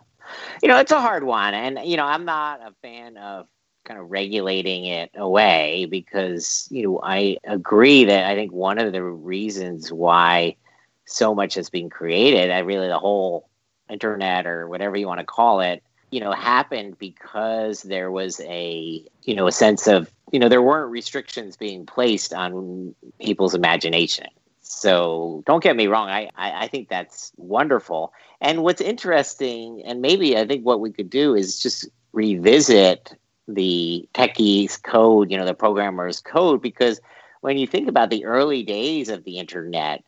You 0.64 0.70
know, 0.70 0.80
it's 0.80 0.94
a 0.94 1.02
hard 1.02 1.26
one. 1.26 1.54
And, 1.54 1.80
you 1.84 1.98
know, 1.98 2.06
I'm 2.06 2.24
not 2.24 2.62
a 2.62 2.72
fan 2.82 3.18
of 3.18 3.48
kind 3.88 4.00
of 4.00 4.12
regulating 4.12 4.86
it 4.86 5.10
away 5.16 5.88
because, 5.90 6.68
you 6.70 6.84
know, 6.84 7.00
I 7.02 7.38
agree 7.46 8.04
that 8.06 8.26
I 8.26 8.36
think 8.36 8.52
one 8.52 8.78
of 8.80 8.92
the 8.92 9.04
reasons 9.04 9.92
why 9.92 10.58
so 11.06 11.34
much 11.34 11.56
has 11.56 11.70
been 11.70 11.90
created, 11.90 12.52
I 12.52 12.60
really 12.60 12.88
the 12.88 13.00
whole 13.00 13.50
internet 13.90 14.46
or 14.46 14.68
whatever 14.68 14.98
you 14.98 15.08
want 15.08 15.22
to 15.22 15.26
call 15.26 15.62
it, 15.62 15.82
you 16.12 16.20
know, 16.20 16.34
happened 16.34 16.98
because 17.00 17.82
there 17.84 18.12
was 18.12 18.42
a, 18.42 19.06
you 19.24 19.36
know, 19.36 19.48
a 19.48 19.52
sense 19.52 19.88
of, 19.88 20.12
you 20.32 20.40
know, 20.40 20.50
there 20.50 20.62
weren't 20.62 20.92
restrictions 20.92 21.56
being 21.56 21.86
placed 21.86 22.34
on 22.34 22.94
people's 23.22 23.56
imagination. 23.56 24.28
So 24.62 25.44
don't 25.46 25.64
get 25.64 25.78
me 25.78 25.88
wrong, 25.88 26.10
I, 26.10 26.30
I, 26.36 26.66
I 26.66 26.68
think 26.68 26.90
that's 26.90 27.32
wonderful. 27.38 28.12
And 28.42 28.64
what's 28.64 28.82
interesting, 28.82 29.82
and 29.86 30.02
maybe 30.02 30.38
I 30.38 30.46
think 30.46 30.66
what 30.66 30.82
we 30.82 30.92
could 30.92 31.10
do 31.10 31.36
is 31.36 31.62
just 31.62 31.88
revisit 32.12 33.17
the 33.48 34.08
techies 34.14 34.82
code, 34.82 35.32
you 35.32 35.38
know, 35.38 35.46
the 35.46 35.54
programmer's 35.54 36.22
code, 36.22 36.62
because 36.62 37.00
when 37.42 37.58
you 37.58 37.68
think 37.68 37.88
about 37.88 38.10
the 38.10 38.26
early 38.26 38.64
days 38.64 39.10
of 39.10 39.24
the 39.24 39.38
internet, 39.38 40.04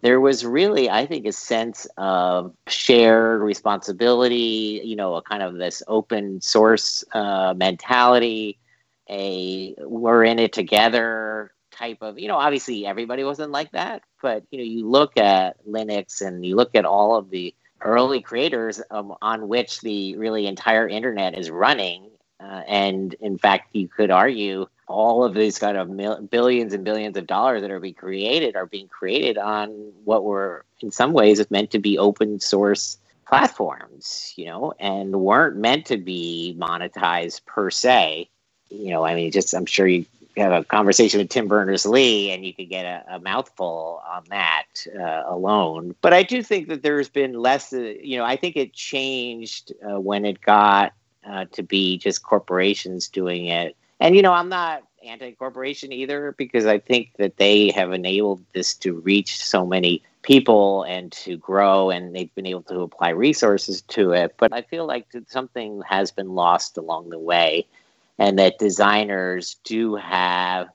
there 0.00 0.20
was 0.20 0.44
really, 0.44 0.90
I 0.90 1.06
think, 1.06 1.26
a 1.26 1.32
sense 1.32 1.86
of 1.96 2.54
shared 2.66 3.40
responsibility, 3.40 4.82
you 4.84 4.96
know, 4.96 5.14
a 5.14 5.22
kind 5.22 5.42
of 5.42 5.54
this 5.54 5.82
open 5.88 6.40
source 6.40 7.04
uh, 7.12 7.54
mentality, 7.56 8.58
a 9.08 9.74
we're 9.78 10.24
in 10.24 10.38
it 10.38 10.52
together 10.52 11.52
type 11.70 11.98
of 12.00 12.18
you 12.18 12.28
know 12.28 12.36
obviously 12.36 12.86
everybody 12.86 13.24
wasn't 13.24 13.50
like 13.50 13.70
that 13.72 14.02
but 14.22 14.44
you 14.50 14.58
know 14.58 14.64
you 14.64 14.88
look 14.88 15.16
at 15.16 15.56
linux 15.66 16.24
and 16.24 16.46
you 16.46 16.54
look 16.54 16.74
at 16.74 16.84
all 16.84 17.16
of 17.16 17.30
the 17.30 17.54
early 17.80 18.20
creators 18.20 18.80
um, 18.90 19.14
on 19.20 19.48
which 19.48 19.80
the 19.80 20.16
really 20.16 20.46
entire 20.46 20.88
internet 20.88 21.36
is 21.36 21.50
running 21.50 22.08
uh, 22.40 22.62
and 22.66 23.14
in 23.20 23.38
fact 23.38 23.68
you 23.74 23.88
could 23.88 24.10
argue 24.10 24.66
all 24.86 25.24
of 25.24 25.34
these 25.34 25.58
kind 25.58 25.76
of 25.76 25.88
mil- 25.88 26.20
billions 26.22 26.74
and 26.74 26.84
billions 26.84 27.16
of 27.16 27.26
dollars 27.26 27.62
that 27.62 27.70
are 27.70 27.80
being 27.80 27.94
created 27.94 28.56
are 28.56 28.66
being 28.66 28.88
created 28.88 29.38
on 29.38 29.68
what 30.04 30.24
were 30.24 30.64
in 30.80 30.90
some 30.90 31.12
ways 31.12 31.44
meant 31.50 31.70
to 31.70 31.78
be 31.78 31.98
open 31.98 32.40
source 32.40 32.98
platforms 33.26 34.32
you 34.36 34.44
know 34.44 34.72
and 34.78 35.20
weren't 35.20 35.56
meant 35.56 35.86
to 35.86 35.96
be 35.96 36.54
monetized 36.58 37.44
per 37.46 37.70
se 37.70 38.28
you 38.70 38.90
know 38.90 39.04
i 39.04 39.14
mean 39.14 39.30
just 39.30 39.54
i'm 39.54 39.66
sure 39.66 39.86
you 39.86 40.04
have 40.36 40.52
a 40.52 40.64
conversation 40.64 41.18
with 41.18 41.28
Tim 41.28 41.46
Berners 41.46 41.86
Lee, 41.86 42.30
and 42.30 42.44
you 42.44 42.52
could 42.52 42.68
get 42.68 42.84
a, 42.84 43.16
a 43.16 43.18
mouthful 43.20 44.02
on 44.06 44.24
that 44.30 44.64
uh, 44.98 45.22
alone. 45.26 45.94
But 46.00 46.12
I 46.12 46.22
do 46.22 46.42
think 46.42 46.68
that 46.68 46.82
there's 46.82 47.08
been 47.08 47.34
less. 47.34 47.72
Uh, 47.72 47.94
you 48.02 48.18
know, 48.18 48.24
I 48.24 48.36
think 48.36 48.56
it 48.56 48.72
changed 48.72 49.72
uh, 49.88 50.00
when 50.00 50.24
it 50.24 50.40
got 50.40 50.92
uh, 51.26 51.46
to 51.52 51.62
be 51.62 51.98
just 51.98 52.22
corporations 52.22 53.08
doing 53.08 53.46
it. 53.46 53.76
And 54.00 54.16
you 54.16 54.22
know, 54.22 54.32
I'm 54.32 54.48
not 54.48 54.82
anti-corporation 55.04 55.92
either 55.92 56.34
because 56.36 56.66
I 56.66 56.78
think 56.78 57.10
that 57.18 57.36
they 57.36 57.70
have 57.72 57.92
enabled 57.92 58.42
this 58.54 58.74
to 58.76 58.94
reach 58.94 59.42
so 59.42 59.66
many 59.66 60.02
people 60.22 60.82
and 60.84 61.12
to 61.12 61.36
grow, 61.36 61.90
and 61.90 62.14
they've 62.14 62.34
been 62.34 62.46
able 62.46 62.62
to 62.62 62.80
apply 62.80 63.10
resources 63.10 63.82
to 63.82 64.12
it. 64.12 64.34
But 64.38 64.52
I 64.52 64.62
feel 64.62 64.86
like 64.86 65.06
something 65.28 65.82
has 65.86 66.10
been 66.10 66.34
lost 66.34 66.78
along 66.78 67.10
the 67.10 67.18
way 67.18 67.66
and 68.18 68.38
that 68.38 68.58
designers 68.58 69.56
do 69.64 69.96
have 69.96 70.68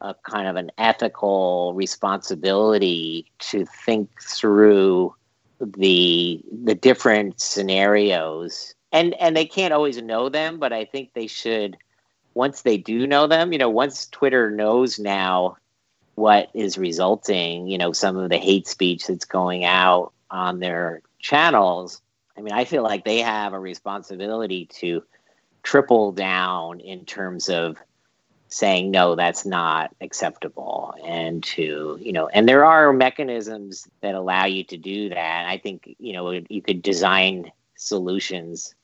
a 0.00 0.14
kind 0.14 0.46
of 0.46 0.56
an 0.56 0.70
ethical 0.78 1.72
responsibility 1.74 3.26
to 3.38 3.64
think 3.64 4.10
through 4.22 5.14
the 5.60 6.40
the 6.64 6.74
different 6.74 7.40
scenarios 7.40 8.74
and 8.92 9.14
and 9.14 9.36
they 9.36 9.46
can't 9.46 9.72
always 9.72 10.00
know 10.00 10.28
them 10.28 10.58
but 10.58 10.72
i 10.72 10.84
think 10.84 11.10
they 11.12 11.26
should 11.26 11.76
once 12.34 12.62
they 12.62 12.76
do 12.76 13.06
know 13.06 13.26
them 13.26 13.52
you 13.52 13.58
know 13.58 13.70
once 13.70 14.06
twitter 14.06 14.50
knows 14.50 14.98
now 14.98 15.56
what 16.14 16.48
is 16.54 16.78
resulting 16.78 17.66
you 17.66 17.78
know 17.78 17.92
some 17.92 18.16
of 18.16 18.30
the 18.30 18.38
hate 18.38 18.66
speech 18.66 19.06
that's 19.06 19.24
going 19.24 19.64
out 19.64 20.12
on 20.30 20.60
their 20.60 21.02
channels 21.18 22.00
i 22.36 22.40
mean 22.40 22.52
i 22.52 22.64
feel 22.64 22.82
like 22.82 23.04
they 23.04 23.18
have 23.18 23.52
a 23.52 23.58
responsibility 23.58 24.66
to 24.66 25.02
triple 25.62 26.12
down 26.12 26.80
in 26.80 27.04
terms 27.04 27.48
of 27.48 27.76
saying 28.48 28.90
no 28.90 29.16
that's 29.16 29.44
not 29.44 29.94
acceptable 30.00 30.94
and 31.04 31.42
to 31.42 31.98
you 32.00 32.12
know 32.12 32.28
and 32.28 32.48
there 32.48 32.64
are 32.64 32.92
mechanisms 32.92 33.88
that 34.00 34.14
allow 34.14 34.44
you 34.44 34.62
to 34.64 34.76
do 34.76 35.08
that. 35.08 35.46
I 35.48 35.58
think 35.58 35.96
you 35.98 36.12
know 36.12 36.30
you 36.48 36.62
could 36.62 36.82
design 36.82 37.50
solutions 37.76 38.74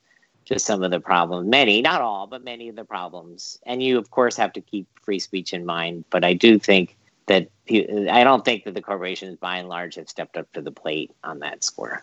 to 0.46 0.58
some 0.58 0.82
of 0.82 0.90
the 0.90 1.00
problems. 1.00 1.48
Many 1.48 1.82
not 1.82 2.00
all 2.00 2.26
but 2.26 2.44
many 2.44 2.68
of 2.68 2.76
the 2.76 2.84
problems. 2.84 3.58
And 3.64 3.82
you 3.82 3.98
of 3.98 4.10
course 4.10 4.36
have 4.36 4.52
to 4.54 4.60
keep 4.60 4.86
free 5.02 5.18
speech 5.18 5.52
in 5.52 5.66
mind 5.66 6.04
but 6.10 6.24
i 6.24 6.32
do 6.32 6.58
think 6.58 6.96
that 7.26 7.48
i 7.70 8.24
don't 8.24 8.44
think 8.44 8.64
that 8.64 8.74
the 8.74 8.82
corporations 8.82 9.36
by 9.36 9.58
and 9.58 9.68
large 9.68 9.96
have 9.96 10.08
stepped 10.08 10.36
up 10.36 10.50
to 10.52 10.62
the 10.62 10.70
plate 10.70 11.10
on 11.24 11.40
that 11.40 11.64
score 11.64 12.02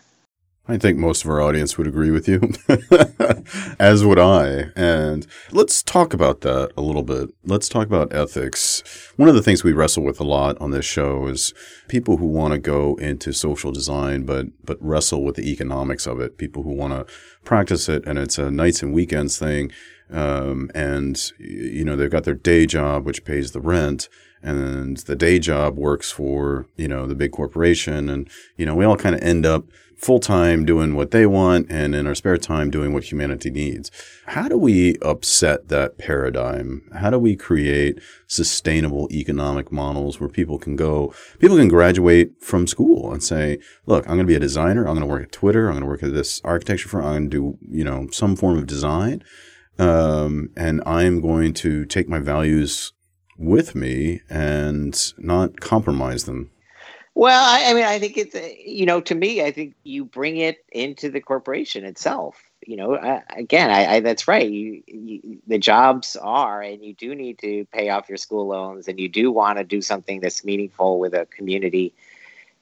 I 0.70 0.78
think 0.78 0.98
most 0.98 1.24
of 1.24 1.30
our 1.30 1.40
audience 1.40 1.76
would 1.76 1.88
agree 1.88 2.12
with 2.12 2.28
you, 2.28 2.52
as 3.80 4.04
would 4.04 4.20
I. 4.20 4.66
And 4.76 5.26
let's 5.50 5.82
talk 5.82 6.14
about 6.14 6.42
that 6.42 6.70
a 6.76 6.80
little 6.80 7.02
bit. 7.02 7.30
Let's 7.44 7.68
talk 7.68 7.88
about 7.88 8.14
ethics. 8.14 9.12
One 9.16 9.28
of 9.28 9.34
the 9.34 9.42
things 9.42 9.64
we 9.64 9.72
wrestle 9.72 10.04
with 10.04 10.20
a 10.20 10.24
lot 10.24 10.56
on 10.60 10.70
this 10.70 10.84
show 10.84 11.26
is 11.26 11.52
people 11.88 12.18
who 12.18 12.26
want 12.26 12.52
to 12.52 12.58
go 12.58 12.94
into 12.96 13.32
social 13.32 13.72
design, 13.72 14.22
but 14.22 14.46
but 14.64 14.80
wrestle 14.80 15.24
with 15.24 15.34
the 15.34 15.50
economics 15.50 16.06
of 16.06 16.20
it. 16.20 16.38
People 16.38 16.62
who 16.62 16.74
want 16.74 16.92
to 16.92 17.12
practice 17.44 17.88
it, 17.88 18.06
and 18.06 18.16
it's 18.16 18.38
a 18.38 18.50
nights 18.50 18.80
and 18.80 18.92
weekends 18.92 19.38
thing. 19.38 19.72
Um, 20.08 20.70
and 20.74 21.20
you 21.38 21.84
know 21.84 21.96
they've 21.96 22.10
got 22.10 22.24
their 22.24 22.34
day 22.34 22.66
job, 22.66 23.04
which 23.04 23.24
pays 23.24 23.50
the 23.50 23.60
rent, 23.60 24.08
and 24.42 24.96
the 24.98 25.16
day 25.16 25.38
job 25.38 25.76
works 25.76 26.10
for 26.10 26.66
you 26.76 26.88
know 26.88 27.06
the 27.06 27.14
big 27.14 27.32
corporation, 27.32 28.08
and 28.08 28.28
you 28.56 28.66
know 28.66 28.74
we 28.74 28.84
all 28.84 28.96
kind 28.96 29.14
of 29.14 29.22
end 29.22 29.46
up 29.46 29.64
full 30.00 30.18
time 30.18 30.64
doing 30.64 30.94
what 30.94 31.10
they 31.10 31.26
want 31.26 31.66
and 31.70 31.94
in 31.94 32.06
our 32.06 32.14
spare 32.14 32.38
time 32.38 32.70
doing 32.70 32.94
what 32.94 33.04
humanity 33.04 33.50
needs. 33.50 33.90
How 34.28 34.48
do 34.48 34.56
we 34.56 34.96
upset 35.02 35.68
that 35.68 35.98
paradigm? 35.98 36.88
How 36.94 37.10
do 37.10 37.18
we 37.18 37.36
create 37.36 38.00
sustainable 38.26 39.08
economic 39.10 39.70
models 39.70 40.18
where 40.18 40.30
people 40.30 40.58
can 40.58 40.74
go, 40.74 41.12
people 41.38 41.58
can 41.58 41.68
graduate 41.68 42.42
from 42.42 42.66
school 42.66 43.12
and 43.12 43.22
say, 43.22 43.58
look, 43.84 44.06
I'm 44.06 44.14
going 44.14 44.26
to 44.26 44.32
be 44.32 44.34
a 44.34 44.40
designer. 44.40 44.88
I'm 44.88 44.94
going 44.94 45.00
to 45.00 45.06
work 45.06 45.24
at 45.24 45.32
Twitter. 45.32 45.66
I'm 45.66 45.74
going 45.74 45.82
to 45.82 45.88
work 45.88 46.02
at 46.02 46.14
this 46.14 46.40
architecture 46.44 46.88
firm. 46.88 47.04
I'm 47.04 47.12
going 47.12 47.30
to 47.30 47.58
do, 47.58 47.58
you 47.70 47.84
know, 47.84 48.08
some 48.10 48.36
form 48.36 48.56
of 48.56 48.66
design. 48.66 49.22
Um, 49.78 50.48
and 50.56 50.82
I'm 50.86 51.20
going 51.20 51.52
to 51.54 51.84
take 51.84 52.08
my 52.08 52.20
values 52.20 52.92
with 53.40 53.74
me 53.74 54.20
and 54.28 55.12
not 55.18 55.60
compromise 55.60 56.24
them. 56.24 56.50
Well, 57.14 57.42
I, 57.42 57.70
I, 57.70 57.74
mean, 57.74 57.84
I 57.84 57.98
think 57.98 58.16
it's 58.16 58.36
you 58.64 58.86
know, 58.86 59.00
to 59.00 59.14
me, 59.14 59.42
I 59.42 59.50
think 59.50 59.74
you 59.82 60.04
bring 60.04 60.36
it 60.36 60.64
into 60.70 61.10
the 61.10 61.20
corporation 61.20 61.84
itself. 61.84 62.40
You 62.66 62.76
know, 62.76 63.22
again, 63.30 63.70
I, 63.70 63.94
I, 63.94 64.00
that's 64.00 64.28
right. 64.28 64.48
You, 64.48 64.82
you, 64.86 65.38
the 65.46 65.58
jobs 65.58 66.14
are, 66.16 66.62
and 66.62 66.84
you 66.84 66.94
do 66.94 67.14
need 67.14 67.38
to 67.38 67.64
pay 67.72 67.88
off 67.88 68.08
your 68.08 68.18
school 68.18 68.46
loans, 68.46 68.86
and 68.86 69.00
you 69.00 69.08
do 69.08 69.32
want 69.32 69.58
to 69.58 69.64
do 69.64 69.80
something 69.80 70.20
that's 70.20 70.44
meaningful 70.44 71.00
with 71.00 71.14
a 71.14 71.26
community. 71.26 71.94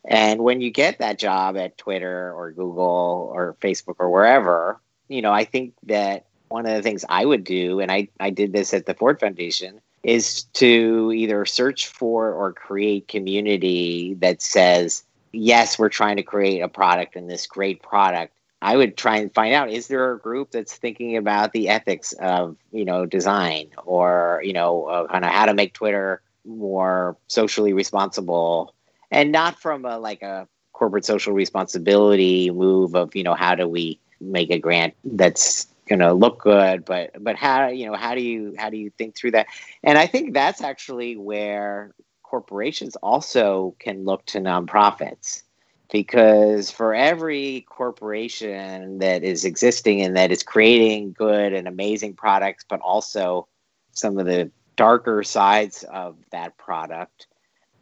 And 0.04 0.42
when 0.42 0.60
you 0.60 0.70
get 0.70 1.00
that 1.00 1.18
job 1.18 1.56
at 1.56 1.76
Twitter 1.76 2.32
or 2.32 2.52
Google 2.52 3.30
or 3.34 3.56
Facebook 3.60 3.96
or 3.98 4.08
wherever, 4.08 4.80
you 5.08 5.20
know, 5.20 5.32
I 5.32 5.44
think 5.44 5.74
that 5.84 6.26
one 6.48 6.64
of 6.64 6.74
the 6.74 6.82
things 6.82 7.04
I 7.08 7.24
would 7.24 7.44
do, 7.44 7.80
and 7.80 7.90
I, 7.90 8.08
I 8.18 8.30
did 8.30 8.52
this 8.52 8.72
at 8.72 8.86
the 8.86 8.94
Ford 8.94 9.20
Foundation, 9.20 9.80
is 10.08 10.44
to 10.54 11.12
either 11.14 11.44
search 11.44 11.86
for 11.86 12.32
or 12.32 12.50
create 12.54 13.08
community 13.08 14.14
that 14.14 14.40
says, 14.40 15.04
yes, 15.32 15.78
we're 15.78 15.90
trying 15.90 16.16
to 16.16 16.22
create 16.22 16.60
a 16.60 16.68
product 16.68 17.14
and 17.14 17.28
this 17.30 17.46
great 17.46 17.82
product. 17.82 18.32
I 18.62 18.78
would 18.78 18.96
try 18.96 19.18
and 19.18 19.32
find 19.34 19.52
out 19.52 19.70
is 19.70 19.88
there 19.88 20.10
a 20.10 20.18
group 20.18 20.50
that's 20.50 20.74
thinking 20.74 21.18
about 21.18 21.52
the 21.52 21.68
ethics 21.68 22.14
of 22.14 22.56
you 22.72 22.86
know 22.86 23.04
design 23.04 23.68
or 23.84 24.40
you 24.42 24.54
know 24.54 24.86
uh, 24.86 25.06
kind 25.08 25.26
of 25.26 25.30
how 25.30 25.44
to 25.44 25.54
make 25.54 25.74
Twitter 25.74 26.22
more 26.46 27.16
socially 27.26 27.74
responsible 27.74 28.74
and 29.10 29.30
not 29.30 29.60
from 29.60 29.84
a 29.84 29.98
like 29.98 30.22
a 30.22 30.48
corporate 30.72 31.04
social 31.04 31.34
responsibility 31.34 32.50
move 32.50 32.96
of 32.96 33.14
you 33.14 33.22
know 33.22 33.34
how 33.34 33.54
do 33.54 33.68
we 33.68 34.00
make 34.20 34.50
a 34.50 34.58
grant 34.58 34.94
that's 35.04 35.68
going 35.88 35.98
to 35.98 36.12
look 36.12 36.40
good 36.40 36.84
but 36.84 37.10
but 37.22 37.36
how 37.36 37.68
you 37.68 37.86
know 37.86 37.94
how 37.94 38.14
do 38.14 38.20
you 38.20 38.54
how 38.58 38.70
do 38.70 38.76
you 38.76 38.90
think 38.98 39.16
through 39.16 39.30
that? 39.32 39.46
And 39.82 39.98
i 39.98 40.06
think 40.06 40.34
that's 40.34 40.60
actually 40.60 41.16
where 41.16 41.94
corporations 42.22 42.96
also 42.96 43.74
can 43.78 44.04
look 44.04 44.24
to 44.26 44.38
nonprofits 44.38 45.42
because 45.90 46.70
for 46.70 46.94
every 46.94 47.62
corporation 47.68 48.98
that 48.98 49.24
is 49.24 49.46
existing 49.46 50.02
and 50.02 50.16
that 50.16 50.30
is 50.30 50.42
creating 50.42 51.12
good 51.12 51.54
and 51.54 51.66
amazing 51.66 52.14
products 52.14 52.64
but 52.68 52.80
also 52.80 53.48
some 53.92 54.18
of 54.18 54.26
the 54.26 54.50
darker 54.76 55.22
sides 55.22 55.84
of 55.84 56.16
that 56.30 56.56
product 56.58 57.27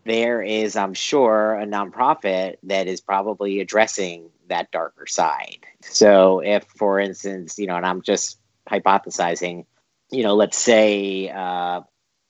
there 0.07 0.42
is 0.42 0.77
i'm 0.77 0.95
sure 0.95 1.55
a 1.55 1.66
nonprofit 1.66 2.57
that 2.62 2.87
is 2.87 3.01
probably 3.01 3.61
addressing 3.61 4.31
that 4.49 4.71
darker 4.71 5.07
side. 5.07 5.66
So 5.83 6.40
if, 6.40 6.64
for 6.64 7.01
instance, 7.01 7.59
you 7.59 7.66
know, 7.66 7.77
and 7.77 7.87
I'm 7.87 8.03
just 8.03 8.38
hypothesizing, 8.71 9.64
you 10.11 10.23
know, 10.23 10.35
let's 10.35 10.59
say 10.59 11.31
uh, 11.31 11.83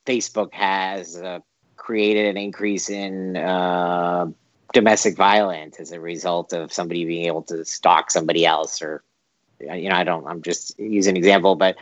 Facebook 0.05 0.53
has 0.53 1.17
uh, 1.17 1.39
created 1.75 2.25
an 2.25 2.37
increase 2.37 2.89
in 2.89 3.37
uh, 3.37 4.27
domestic 4.73 5.15
violence 5.15 5.79
as 5.79 5.91
a 5.91 5.99
result 5.99 6.53
of 6.53 6.73
somebody 6.73 7.05
being 7.05 7.25
able 7.25 7.43
to 7.43 7.63
stalk 7.65 8.11
somebody 8.11 8.45
else, 8.45 8.81
or 8.81 9.03
you 9.59 9.89
know, 9.89 9.95
I 9.95 10.03
don't. 10.03 10.27
I'm 10.27 10.41
just 10.41 10.77
using 10.79 11.11
an 11.11 11.17
example, 11.17 11.55
but 11.55 11.77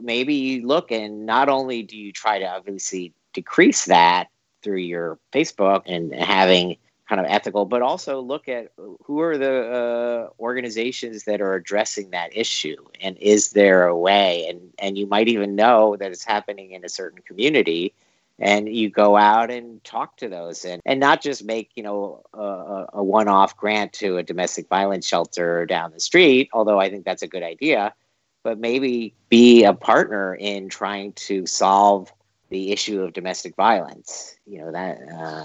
maybe 0.00 0.34
you 0.34 0.66
look 0.66 0.90
and 0.90 1.26
not 1.26 1.48
only 1.48 1.82
do 1.82 1.96
you 1.96 2.12
try 2.12 2.38
to 2.38 2.46
obviously 2.46 3.12
decrease 3.34 3.86
that 3.86 4.28
through 4.62 4.78
your 4.78 5.18
Facebook 5.32 5.82
and 5.86 6.14
having 6.14 6.76
kind 7.08 7.20
of 7.20 7.26
ethical, 7.28 7.64
but 7.64 7.80
also 7.80 8.20
look 8.20 8.48
at 8.48 8.70
who 9.04 9.20
are 9.20 9.38
the 9.38 10.28
uh, 10.30 10.42
organizations 10.42 11.24
that 11.24 11.40
are 11.40 11.54
addressing 11.54 12.10
that 12.10 12.36
issue, 12.36 12.76
and 13.00 13.16
is 13.18 13.52
there 13.52 13.86
a 13.86 13.96
way? 13.96 14.46
And 14.48 14.72
and 14.78 14.98
you 14.98 15.06
might 15.06 15.28
even 15.28 15.56
know 15.56 15.96
that 15.96 16.12
it's 16.12 16.24
happening 16.24 16.72
in 16.72 16.84
a 16.84 16.88
certain 16.88 17.22
community, 17.22 17.94
and 18.38 18.68
you 18.68 18.90
go 18.90 19.16
out 19.16 19.50
and 19.50 19.82
talk 19.84 20.18
to 20.18 20.28
those, 20.28 20.66
and 20.66 20.82
and 20.84 21.00
not 21.00 21.22
just 21.22 21.44
make 21.44 21.70
you 21.74 21.82
know 21.82 22.22
a, 22.34 22.86
a 22.94 23.02
one-off 23.02 23.56
grant 23.56 23.94
to 23.94 24.18
a 24.18 24.22
domestic 24.22 24.68
violence 24.68 25.06
shelter 25.06 25.64
down 25.64 25.92
the 25.92 26.00
street, 26.00 26.50
although 26.52 26.78
I 26.78 26.90
think 26.90 27.06
that's 27.06 27.22
a 27.22 27.28
good 27.28 27.42
idea, 27.42 27.94
but 28.42 28.58
maybe 28.58 29.14
be 29.30 29.64
a 29.64 29.72
partner 29.72 30.34
in 30.34 30.68
trying 30.68 31.14
to 31.14 31.46
solve 31.46 32.12
the 32.50 32.72
issue 32.72 33.02
of 33.02 33.12
domestic 33.12 33.54
violence. 33.56 34.36
You 34.46 34.60
know 34.60 34.72
that 34.72 34.98
uh, 35.12 35.44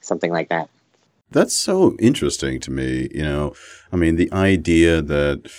something 0.00 0.32
like 0.32 0.48
that. 0.48 0.70
That's 1.30 1.54
so 1.54 1.96
interesting 1.98 2.60
to 2.60 2.70
me. 2.70 3.08
You 3.12 3.22
know, 3.22 3.54
I 3.92 3.96
mean, 3.96 4.16
the 4.16 4.32
idea 4.32 5.02
that 5.02 5.50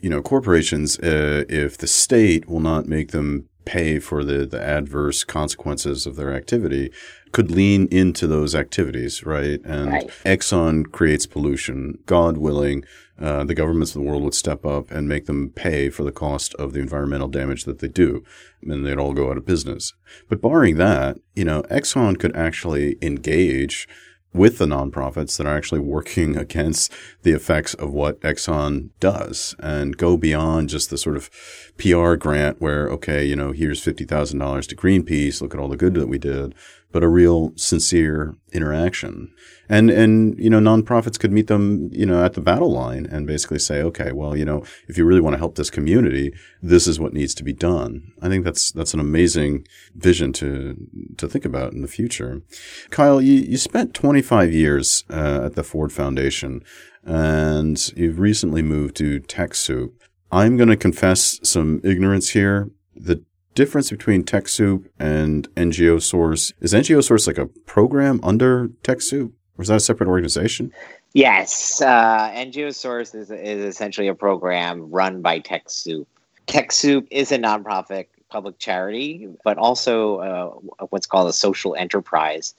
you 0.00 0.08
know 0.08 0.22
corporations, 0.22 0.98
uh, 1.00 1.44
if 1.48 1.76
the 1.76 1.86
state 1.86 2.48
will 2.48 2.60
not 2.60 2.86
make 2.86 3.10
them 3.10 3.49
pay 3.70 4.00
for 4.00 4.24
the, 4.24 4.44
the 4.44 4.60
adverse 4.60 5.22
consequences 5.22 6.04
of 6.04 6.16
their 6.16 6.34
activity 6.34 6.90
could 7.30 7.52
lean 7.52 7.86
into 7.92 8.26
those 8.26 8.52
activities, 8.52 9.24
right? 9.24 9.60
And 9.64 9.92
right. 9.92 10.08
Exxon 10.24 10.90
creates 10.90 11.24
pollution. 11.24 12.00
God 12.04 12.36
willing, 12.36 12.84
uh, 13.20 13.44
the 13.44 13.54
governments 13.54 13.94
of 13.94 14.02
the 14.02 14.08
world 14.08 14.24
would 14.24 14.34
step 14.34 14.66
up 14.66 14.90
and 14.90 15.08
make 15.08 15.26
them 15.26 15.50
pay 15.50 15.88
for 15.88 16.02
the 16.02 16.10
cost 16.10 16.52
of 16.54 16.72
the 16.72 16.80
environmental 16.80 17.28
damage 17.28 17.62
that 17.64 17.78
they 17.78 17.86
do, 17.86 18.24
and 18.60 18.84
they'd 18.84 18.98
all 18.98 19.14
go 19.14 19.30
out 19.30 19.36
of 19.36 19.46
business. 19.46 19.92
But 20.28 20.42
barring 20.42 20.76
that, 20.78 21.18
you 21.36 21.44
know, 21.44 21.62
Exxon 21.70 22.18
could 22.18 22.34
actually 22.34 22.96
engage 23.00 23.86
with 24.32 24.58
the 24.58 24.66
nonprofits 24.66 25.36
that 25.36 25.46
are 25.46 25.56
actually 25.56 25.80
working 25.80 26.36
against 26.36 26.92
the 27.22 27.32
effects 27.32 27.74
of 27.74 27.92
what 27.92 28.20
Exxon 28.20 28.90
does 29.00 29.56
and 29.58 29.96
go 29.96 30.16
beyond 30.16 30.68
just 30.68 30.90
the 30.90 30.98
sort 30.98 31.16
of 31.16 31.30
PR 31.78 32.14
grant 32.14 32.60
where, 32.60 32.88
okay, 32.88 33.24
you 33.24 33.34
know, 33.34 33.52
here's 33.52 33.84
$50,000 33.84 34.66
to 34.68 34.76
Greenpeace. 34.76 35.42
Look 35.42 35.54
at 35.54 35.60
all 35.60 35.68
the 35.68 35.76
good 35.76 35.94
that 35.94 36.08
we 36.08 36.18
did 36.18 36.54
but 36.92 37.04
a 37.04 37.08
real 37.08 37.52
sincere 37.56 38.34
interaction. 38.52 39.32
And, 39.68 39.88
and, 39.88 40.36
you 40.38 40.50
know, 40.50 40.58
nonprofits 40.58 41.18
could 41.18 41.30
meet 41.30 41.46
them, 41.46 41.90
you 41.92 42.04
know, 42.04 42.24
at 42.24 42.32
the 42.32 42.40
battle 42.40 42.72
line 42.72 43.06
and 43.06 43.26
basically 43.26 43.60
say, 43.60 43.80
okay, 43.82 44.10
well, 44.10 44.36
you 44.36 44.44
know, 44.44 44.64
if 44.88 44.98
you 44.98 45.04
really 45.04 45.20
want 45.20 45.34
to 45.34 45.38
help 45.38 45.54
this 45.54 45.70
community, 45.70 46.34
this 46.60 46.88
is 46.88 46.98
what 46.98 47.12
needs 47.12 47.34
to 47.36 47.44
be 47.44 47.52
done. 47.52 48.12
I 48.20 48.28
think 48.28 48.44
that's, 48.44 48.72
that's 48.72 48.94
an 48.94 49.00
amazing 49.00 49.66
vision 49.94 50.32
to, 50.34 50.76
to 51.18 51.28
think 51.28 51.44
about 51.44 51.72
in 51.72 51.82
the 51.82 51.88
future. 51.88 52.42
Kyle, 52.90 53.20
you, 53.20 53.34
you 53.34 53.56
spent 53.56 53.94
25 53.94 54.52
years 54.52 55.04
uh, 55.08 55.42
at 55.44 55.54
the 55.54 55.62
Ford 55.62 55.92
Foundation 55.92 56.64
and 57.04 57.92
you've 57.96 58.18
recently 58.18 58.62
moved 58.62 58.96
to 58.96 59.20
TechSoup. 59.20 59.92
I'm 60.32 60.56
going 60.56 60.68
to 60.68 60.76
confess 60.76 61.40
some 61.42 61.80
ignorance 61.82 62.30
here. 62.30 62.70
The 62.94 63.24
difference 63.54 63.90
between 63.90 64.24
TechSoup 64.24 64.86
and 64.98 65.52
NGO 65.54 66.00
Source? 66.02 66.52
Is 66.60 66.72
NGO 66.72 67.02
Source 67.02 67.26
like 67.26 67.38
a 67.38 67.46
program 67.46 68.20
under 68.22 68.68
TechSoup, 68.82 69.32
or 69.56 69.62
is 69.62 69.68
that 69.68 69.76
a 69.76 69.80
separate 69.80 70.08
organization? 70.08 70.72
Yes, 71.12 71.82
uh, 71.82 72.30
NGO 72.30 72.74
Source 72.74 73.14
is, 73.14 73.30
is 73.30 73.64
essentially 73.64 74.08
a 74.08 74.14
program 74.14 74.90
run 74.90 75.22
by 75.22 75.40
TechSoup. 75.40 76.06
TechSoup 76.46 77.06
is 77.10 77.32
a 77.32 77.38
nonprofit 77.38 78.06
public 78.28 78.58
charity, 78.58 79.28
but 79.44 79.58
also 79.58 80.18
uh, 80.18 80.84
what's 80.86 81.06
called 81.06 81.28
a 81.28 81.32
social 81.32 81.74
enterprise. 81.74 82.54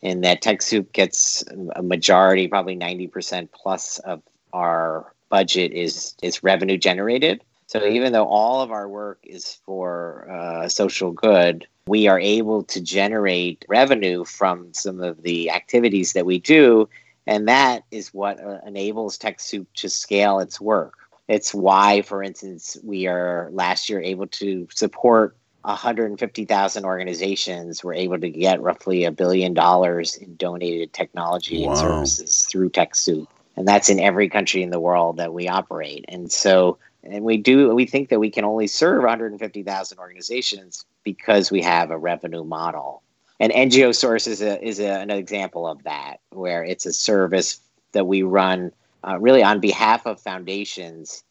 In 0.00 0.20
that 0.20 0.42
TechSoup 0.42 0.92
gets 0.92 1.42
a 1.74 1.82
majority, 1.82 2.46
probably 2.46 2.76
ninety 2.76 3.08
percent 3.08 3.50
plus 3.52 3.98
of 4.00 4.22
our 4.52 5.12
budget 5.28 5.72
is 5.72 6.14
is 6.22 6.42
revenue 6.42 6.78
generated 6.78 7.42
so 7.68 7.84
even 7.84 8.14
though 8.14 8.26
all 8.26 8.62
of 8.62 8.72
our 8.72 8.88
work 8.88 9.18
is 9.22 9.60
for 9.66 10.26
uh, 10.30 10.68
social 10.70 11.12
good, 11.12 11.66
we 11.86 12.08
are 12.08 12.18
able 12.18 12.62
to 12.64 12.80
generate 12.80 13.62
revenue 13.68 14.24
from 14.24 14.72
some 14.72 15.02
of 15.02 15.22
the 15.22 15.50
activities 15.50 16.14
that 16.14 16.24
we 16.24 16.38
do. 16.38 16.88
And 17.26 17.46
that 17.46 17.84
is 17.90 18.14
what 18.14 18.42
uh, 18.42 18.60
enables 18.66 19.18
TechSoup 19.18 19.66
to 19.74 19.90
scale 19.90 20.38
its 20.38 20.58
work. 20.58 20.94
It's 21.28 21.52
why, 21.52 22.00
for 22.00 22.22
instance, 22.22 22.78
we 22.82 23.06
are 23.06 23.50
last 23.52 23.90
year 23.90 24.00
able 24.00 24.28
to 24.28 24.66
support 24.74 25.36
150,000 25.60 26.84
organizations. 26.86 27.84
We're 27.84 27.92
able 27.92 28.18
to 28.18 28.30
get 28.30 28.62
roughly 28.62 29.04
a 29.04 29.12
billion 29.12 29.52
dollars 29.52 30.14
in 30.16 30.36
donated 30.36 30.94
technology 30.94 31.66
wow. 31.66 31.72
and 31.72 31.78
services 31.78 32.46
through 32.50 32.70
TechSoup. 32.70 33.26
And 33.56 33.68
that's 33.68 33.90
in 33.90 34.00
every 34.00 34.30
country 34.30 34.62
in 34.62 34.70
the 34.70 34.80
world 34.80 35.18
that 35.18 35.34
we 35.34 35.48
operate. 35.48 36.06
And 36.08 36.32
so 36.32 36.78
and 37.12 37.24
we 37.24 37.36
do 37.36 37.74
we 37.74 37.86
think 37.86 38.08
that 38.08 38.20
we 38.20 38.30
can 38.30 38.44
only 38.44 38.66
serve 38.66 39.02
150,000 39.02 39.98
organizations 39.98 40.84
because 41.04 41.50
we 41.50 41.62
have 41.62 41.90
a 41.90 41.98
revenue 41.98 42.44
model. 42.44 43.02
And 43.40 43.52
NGO 43.52 43.94
Source 43.94 44.26
is 44.26 44.42
a, 44.42 44.62
is 44.66 44.80
a, 44.80 45.00
an 45.00 45.10
example 45.10 45.66
of 45.66 45.84
that, 45.84 46.20
where 46.30 46.64
it's 46.64 46.86
a 46.86 46.92
service 46.92 47.60
that 47.92 48.06
we 48.06 48.22
run 48.22 48.72
uh, 49.06 49.18
really 49.20 49.42
on 49.42 49.60
behalf 49.60 50.06
of 50.06 50.20
foundations, 50.20 51.22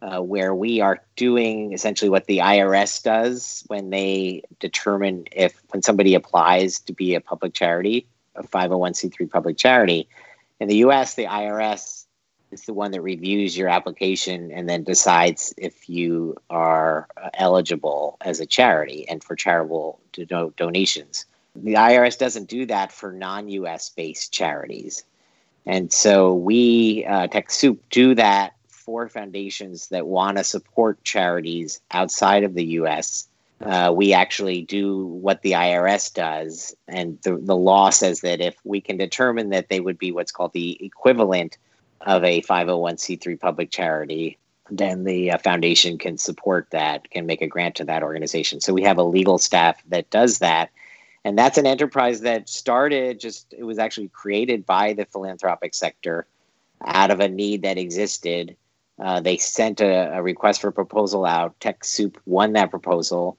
uh, 0.00 0.20
where 0.20 0.54
we 0.54 0.80
are 0.80 1.02
doing 1.16 1.72
essentially 1.72 2.08
what 2.08 2.26
the 2.26 2.38
IRS 2.38 3.02
does 3.02 3.64
when 3.66 3.90
they 3.90 4.42
determine 4.60 5.24
if 5.32 5.60
when 5.70 5.82
somebody 5.82 6.14
applies 6.14 6.78
to 6.80 6.92
be 6.92 7.14
a 7.14 7.20
public 7.20 7.54
charity, 7.54 8.06
a 8.36 8.44
501c3 8.44 9.28
public 9.28 9.56
charity. 9.56 10.08
In 10.60 10.68
the 10.68 10.76
U.S., 10.76 11.14
the 11.14 11.24
IRS 11.24 11.97
it's 12.50 12.66
the 12.66 12.74
one 12.74 12.92
that 12.92 13.02
reviews 13.02 13.56
your 13.56 13.68
application 13.68 14.50
and 14.52 14.68
then 14.68 14.82
decides 14.82 15.52
if 15.58 15.88
you 15.88 16.36
are 16.48 17.06
uh, 17.16 17.30
eligible 17.34 18.16
as 18.22 18.40
a 18.40 18.46
charity 18.46 19.06
and 19.08 19.22
for 19.22 19.36
charitable 19.36 20.00
do- 20.12 20.54
donations. 20.56 21.26
The 21.54 21.74
IRS 21.74 22.18
doesn't 22.18 22.48
do 22.48 22.66
that 22.66 22.92
for 22.92 23.12
non 23.12 23.48
US 23.48 23.90
based 23.90 24.32
charities. 24.32 25.04
And 25.66 25.92
so 25.92 26.34
we, 26.34 27.04
uh, 27.06 27.28
TechSoup, 27.28 27.78
do 27.90 28.14
that 28.14 28.54
for 28.68 29.08
foundations 29.08 29.88
that 29.88 30.06
want 30.06 30.38
to 30.38 30.44
support 30.44 31.02
charities 31.04 31.80
outside 31.90 32.44
of 32.44 32.54
the 32.54 32.64
US. 32.64 33.28
Uh, 33.60 33.92
we 33.94 34.14
actually 34.14 34.62
do 34.62 35.04
what 35.04 35.42
the 35.42 35.52
IRS 35.52 36.14
does. 36.14 36.74
And 36.86 37.20
the, 37.22 37.36
the 37.36 37.56
law 37.56 37.90
says 37.90 38.20
that 38.20 38.40
if 38.40 38.56
we 38.64 38.80
can 38.80 38.96
determine 38.96 39.50
that 39.50 39.68
they 39.68 39.80
would 39.80 39.98
be 39.98 40.12
what's 40.12 40.32
called 40.32 40.52
the 40.54 40.82
equivalent 40.82 41.58
of 42.02 42.24
a 42.24 42.42
501c3 42.42 43.38
public 43.40 43.70
charity, 43.70 44.38
then 44.70 45.04
the 45.04 45.32
uh, 45.32 45.38
foundation 45.38 45.98
can 45.98 46.18
support 46.18 46.68
that, 46.70 47.10
can 47.10 47.26
make 47.26 47.42
a 47.42 47.46
grant 47.46 47.76
to 47.76 47.84
that 47.84 48.02
organization. 48.02 48.60
So 48.60 48.72
we 48.72 48.82
have 48.82 48.98
a 48.98 49.02
legal 49.02 49.38
staff 49.38 49.82
that 49.88 50.10
does 50.10 50.38
that. 50.38 50.70
And 51.24 51.38
that's 51.38 51.58
an 51.58 51.66
enterprise 51.66 52.20
that 52.20 52.48
started 52.48 53.20
just, 53.20 53.52
it 53.56 53.64
was 53.64 53.78
actually 53.78 54.08
created 54.08 54.64
by 54.64 54.92
the 54.92 55.04
philanthropic 55.06 55.74
sector 55.74 56.26
out 56.84 57.10
of 57.10 57.20
a 57.20 57.28
need 57.28 57.62
that 57.62 57.78
existed. 57.78 58.56
Uh, 58.98 59.20
they 59.20 59.36
sent 59.36 59.80
a, 59.80 60.16
a, 60.16 60.22
request 60.22 60.60
for 60.60 60.70
proposal 60.70 61.24
out. 61.24 61.58
TechSoup 61.60 62.16
won 62.26 62.52
that 62.52 62.70
proposal 62.70 63.36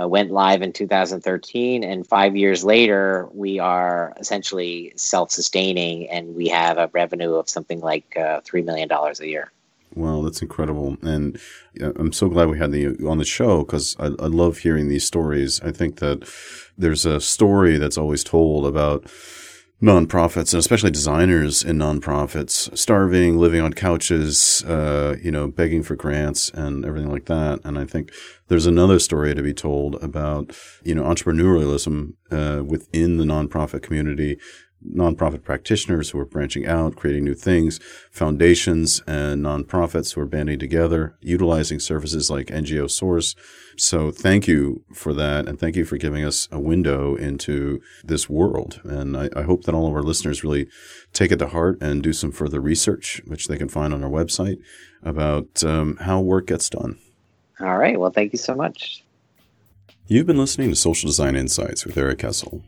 uh, 0.00 0.08
went 0.08 0.30
live 0.30 0.62
in 0.62 0.72
2013 0.72 1.84
and 1.84 2.06
five 2.06 2.36
years 2.36 2.64
later 2.64 3.28
we 3.32 3.58
are 3.58 4.12
essentially 4.18 4.92
self-sustaining 4.96 6.08
and 6.10 6.34
we 6.34 6.48
have 6.48 6.78
a 6.78 6.90
revenue 6.92 7.34
of 7.34 7.48
something 7.48 7.80
like 7.80 8.16
uh, 8.16 8.40
$3 8.40 8.64
million 8.64 8.90
a 8.90 9.24
year 9.26 9.50
Wow, 9.96 10.22
that's 10.22 10.42
incredible, 10.42 10.96
and 11.02 11.38
I'm 11.80 12.12
so 12.12 12.28
glad 12.28 12.48
we 12.48 12.58
had 12.58 12.72
the 12.72 12.96
on 13.06 13.18
the 13.18 13.24
show 13.24 13.62
because 13.62 13.94
I, 14.00 14.06
I 14.06 14.26
love 14.26 14.58
hearing 14.58 14.88
these 14.88 15.06
stories. 15.06 15.60
I 15.60 15.70
think 15.70 16.00
that 16.00 16.28
there's 16.76 17.06
a 17.06 17.20
story 17.20 17.76
that's 17.76 17.96
always 17.96 18.24
told 18.24 18.66
about 18.66 19.08
nonprofits 19.84 20.52
and 20.54 20.58
especially 20.58 20.90
designers 20.90 21.62
in 21.62 21.76
nonprofits 21.76 22.76
starving, 22.76 23.36
living 23.36 23.60
on 23.60 23.72
couches, 23.72 24.64
uh, 24.64 25.14
you 25.22 25.30
know, 25.30 25.46
begging 25.46 25.82
for 25.82 25.94
grants 25.94 26.48
and 26.50 26.86
everything 26.86 27.10
like 27.10 27.26
that. 27.26 27.60
And 27.64 27.78
I 27.78 27.84
think 27.84 28.10
there's 28.48 28.66
another 28.66 28.98
story 28.98 29.34
to 29.34 29.42
be 29.42 29.52
told 29.52 30.02
about, 30.02 30.56
you 30.82 30.94
know, 30.94 31.02
entrepreneurialism 31.02 32.14
uh, 32.30 32.64
within 32.64 33.18
the 33.18 33.24
nonprofit 33.24 33.82
community 33.82 34.38
nonprofit 34.88 35.42
practitioners 35.42 36.10
who 36.10 36.18
are 36.18 36.24
branching 36.24 36.66
out, 36.66 36.96
creating 36.96 37.24
new 37.24 37.34
things, 37.34 37.78
foundations 38.10 39.02
and 39.06 39.44
nonprofits 39.44 40.14
who 40.14 40.20
are 40.20 40.26
banding 40.26 40.58
together, 40.58 41.16
utilizing 41.20 41.80
services 41.80 42.30
like 42.30 42.46
NGO 42.46 42.90
Source. 42.90 43.34
So 43.76 44.10
thank 44.10 44.46
you 44.46 44.84
for 44.92 45.12
that. 45.14 45.48
And 45.48 45.58
thank 45.58 45.76
you 45.76 45.84
for 45.84 45.96
giving 45.96 46.24
us 46.24 46.48
a 46.52 46.60
window 46.60 47.16
into 47.16 47.80
this 48.04 48.28
world. 48.28 48.80
And 48.84 49.16
I, 49.16 49.30
I 49.34 49.42
hope 49.42 49.64
that 49.64 49.74
all 49.74 49.86
of 49.86 49.94
our 49.94 50.02
listeners 50.02 50.44
really 50.44 50.68
take 51.12 51.32
it 51.32 51.38
to 51.38 51.48
heart 51.48 51.78
and 51.80 52.02
do 52.02 52.12
some 52.12 52.32
further 52.32 52.60
research, 52.60 53.20
which 53.26 53.48
they 53.48 53.56
can 53.56 53.68
find 53.68 53.92
on 53.92 54.04
our 54.04 54.10
website 54.10 54.58
about 55.02 55.64
um, 55.64 55.96
how 55.96 56.20
work 56.20 56.46
gets 56.46 56.70
done. 56.70 56.98
All 57.60 57.78
right. 57.78 57.98
Well, 57.98 58.10
thank 58.10 58.32
you 58.32 58.38
so 58.38 58.54
much. 58.54 59.02
You've 60.06 60.26
been 60.26 60.38
listening 60.38 60.68
to 60.70 60.76
Social 60.76 61.08
Design 61.08 61.34
Insights 61.34 61.86
with 61.86 61.96
Eric 61.96 62.20
Cesal. 62.20 62.62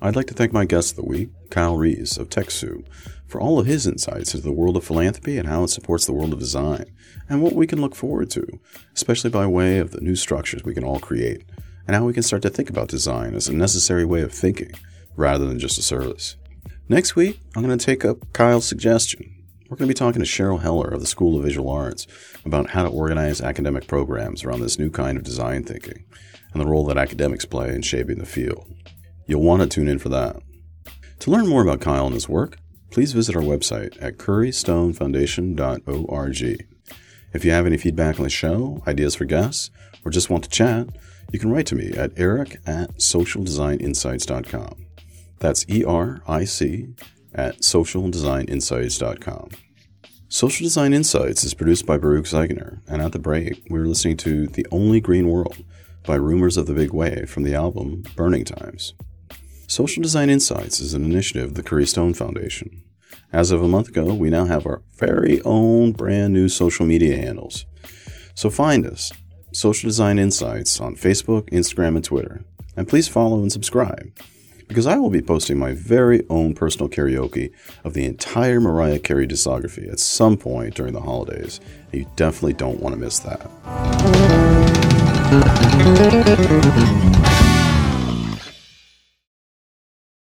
I'd 0.00 0.16
like 0.16 0.26
to 0.28 0.34
thank 0.34 0.52
my 0.52 0.64
guest 0.64 0.92
of 0.92 0.96
the 0.96 1.04
week, 1.04 1.30
Kyle 1.50 1.76
Reis 1.76 2.16
of 2.16 2.28
TechSoup, 2.28 2.86
for 3.26 3.40
all 3.40 3.58
of 3.58 3.66
his 3.66 3.86
insights 3.86 4.34
into 4.34 4.46
the 4.46 4.52
world 4.52 4.76
of 4.76 4.84
philanthropy 4.84 5.38
and 5.38 5.48
how 5.48 5.64
it 5.64 5.68
supports 5.68 6.06
the 6.06 6.12
world 6.12 6.32
of 6.32 6.38
design, 6.38 6.84
and 7.28 7.42
what 7.42 7.54
we 7.54 7.66
can 7.66 7.80
look 7.80 7.94
forward 7.94 8.30
to, 8.30 8.46
especially 8.94 9.30
by 9.30 9.46
way 9.46 9.78
of 9.78 9.90
the 9.90 10.00
new 10.00 10.14
structures 10.14 10.64
we 10.64 10.74
can 10.74 10.84
all 10.84 11.00
create, 11.00 11.42
and 11.86 11.96
how 11.96 12.04
we 12.04 12.12
can 12.12 12.22
start 12.22 12.42
to 12.42 12.50
think 12.50 12.70
about 12.70 12.88
design 12.88 13.34
as 13.34 13.48
a 13.48 13.54
necessary 13.54 14.04
way 14.04 14.22
of 14.22 14.32
thinking 14.32 14.72
rather 15.16 15.46
than 15.46 15.58
just 15.58 15.78
a 15.78 15.82
service. 15.82 16.36
Next 16.88 17.16
week, 17.16 17.40
I'm 17.56 17.64
going 17.64 17.76
to 17.76 17.84
take 17.84 18.04
up 18.04 18.32
Kyle's 18.32 18.66
suggestion 18.66 19.34
we're 19.68 19.76
going 19.76 19.88
to 19.88 19.94
be 19.94 19.98
talking 19.98 20.22
to 20.22 20.26
Cheryl 20.26 20.62
Heller 20.62 20.88
of 20.88 21.00
the 21.00 21.06
School 21.06 21.36
of 21.36 21.44
Visual 21.44 21.68
Arts 21.68 22.06
about 22.42 22.70
how 22.70 22.84
to 22.84 22.88
organize 22.88 23.42
academic 23.42 23.86
programs 23.86 24.42
around 24.42 24.60
this 24.60 24.78
new 24.78 24.88
kind 24.88 25.18
of 25.18 25.24
design 25.24 25.62
thinking 25.62 26.06
and 26.54 26.62
the 26.62 26.66
role 26.66 26.86
that 26.86 26.96
academics 26.96 27.44
play 27.44 27.74
in 27.74 27.82
shaping 27.82 28.16
the 28.16 28.24
field. 28.24 28.66
You'll 29.28 29.42
want 29.42 29.62
to 29.62 29.68
tune 29.68 29.86
in 29.88 30.00
for 30.00 30.08
that. 30.08 30.42
To 31.20 31.30
learn 31.30 31.46
more 31.46 31.62
about 31.62 31.80
Kyle 31.80 32.06
and 32.06 32.14
his 32.14 32.28
work, 32.28 32.58
please 32.90 33.12
visit 33.12 33.36
our 33.36 33.42
website 33.42 33.96
at 34.02 34.16
currystonefoundation.org. 34.16 36.66
If 37.34 37.44
you 37.44 37.50
have 37.50 37.66
any 37.66 37.76
feedback 37.76 38.18
on 38.18 38.22
the 38.22 38.30
show, 38.30 38.82
ideas 38.86 39.14
for 39.14 39.26
guests, 39.26 39.70
or 40.04 40.10
just 40.10 40.30
want 40.30 40.44
to 40.44 40.50
chat, 40.50 40.88
you 41.30 41.38
can 41.38 41.52
write 41.52 41.66
to 41.66 41.74
me 41.74 41.92
at 41.92 42.12
eric 42.16 42.56
at 42.66 42.96
socialdesigninsights.com. 42.96 44.86
That's 45.38 45.66
E 45.68 45.84
R 45.84 46.22
I 46.26 46.44
C 46.44 46.94
at 47.34 47.58
socialdesigninsights.com. 47.58 49.50
Social 50.30 50.64
Design 50.64 50.94
Insights 50.94 51.44
is 51.44 51.54
produced 51.54 51.86
by 51.86 51.96
Baruch 51.98 52.24
Zeigner, 52.24 52.80
and 52.88 53.02
at 53.02 53.12
the 53.12 53.18
break, 53.18 53.62
we 53.70 53.78
were 53.78 53.86
listening 53.86 54.16
to 54.18 54.46
The 54.46 54.66
Only 54.70 55.00
Green 55.00 55.28
World 55.28 55.64
by 56.06 56.16
Rumors 56.16 56.56
of 56.56 56.66
the 56.66 56.74
Big 56.74 56.94
Wave 56.94 57.28
from 57.30 57.44
the 57.44 57.54
album 57.54 58.02
Burning 58.16 58.44
Times. 58.44 58.94
Social 59.70 60.02
Design 60.02 60.30
Insights 60.30 60.80
is 60.80 60.94
an 60.94 61.04
initiative 61.04 61.50
of 61.50 61.54
the 61.54 61.62
Curry 61.62 61.86
Stone 61.86 62.14
Foundation. 62.14 62.82
As 63.34 63.50
of 63.50 63.62
a 63.62 63.68
month 63.68 63.88
ago, 63.88 64.14
we 64.14 64.30
now 64.30 64.46
have 64.46 64.64
our 64.64 64.80
very 64.96 65.42
own 65.42 65.92
brand 65.92 66.32
new 66.32 66.48
social 66.48 66.86
media 66.86 67.18
handles. 67.18 67.66
So 68.34 68.48
find 68.48 68.86
us, 68.86 69.12
Social 69.52 69.88
Design 69.88 70.18
Insights, 70.18 70.80
on 70.80 70.96
Facebook, 70.96 71.50
Instagram, 71.50 71.96
and 71.96 72.04
Twitter. 72.04 72.46
And 72.78 72.88
please 72.88 73.08
follow 73.08 73.42
and 73.42 73.52
subscribe, 73.52 74.10
because 74.68 74.86
I 74.86 74.96
will 74.96 75.10
be 75.10 75.20
posting 75.20 75.58
my 75.58 75.74
very 75.74 76.24
own 76.30 76.54
personal 76.54 76.88
karaoke 76.88 77.50
of 77.84 77.92
the 77.92 78.06
entire 78.06 78.62
Mariah 78.62 79.00
Carey 79.00 79.26
discography 79.26 79.92
at 79.92 80.00
some 80.00 80.38
point 80.38 80.76
during 80.76 80.94
the 80.94 81.02
holidays, 81.02 81.60
and 81.92 82.00
you 82.00 82.10
definitely 82.16 82.54
don't 82.54 82.80
want 82.80 82.94
to 82.94 82.98
miss 82.98 83.18
that. 83.18 83.50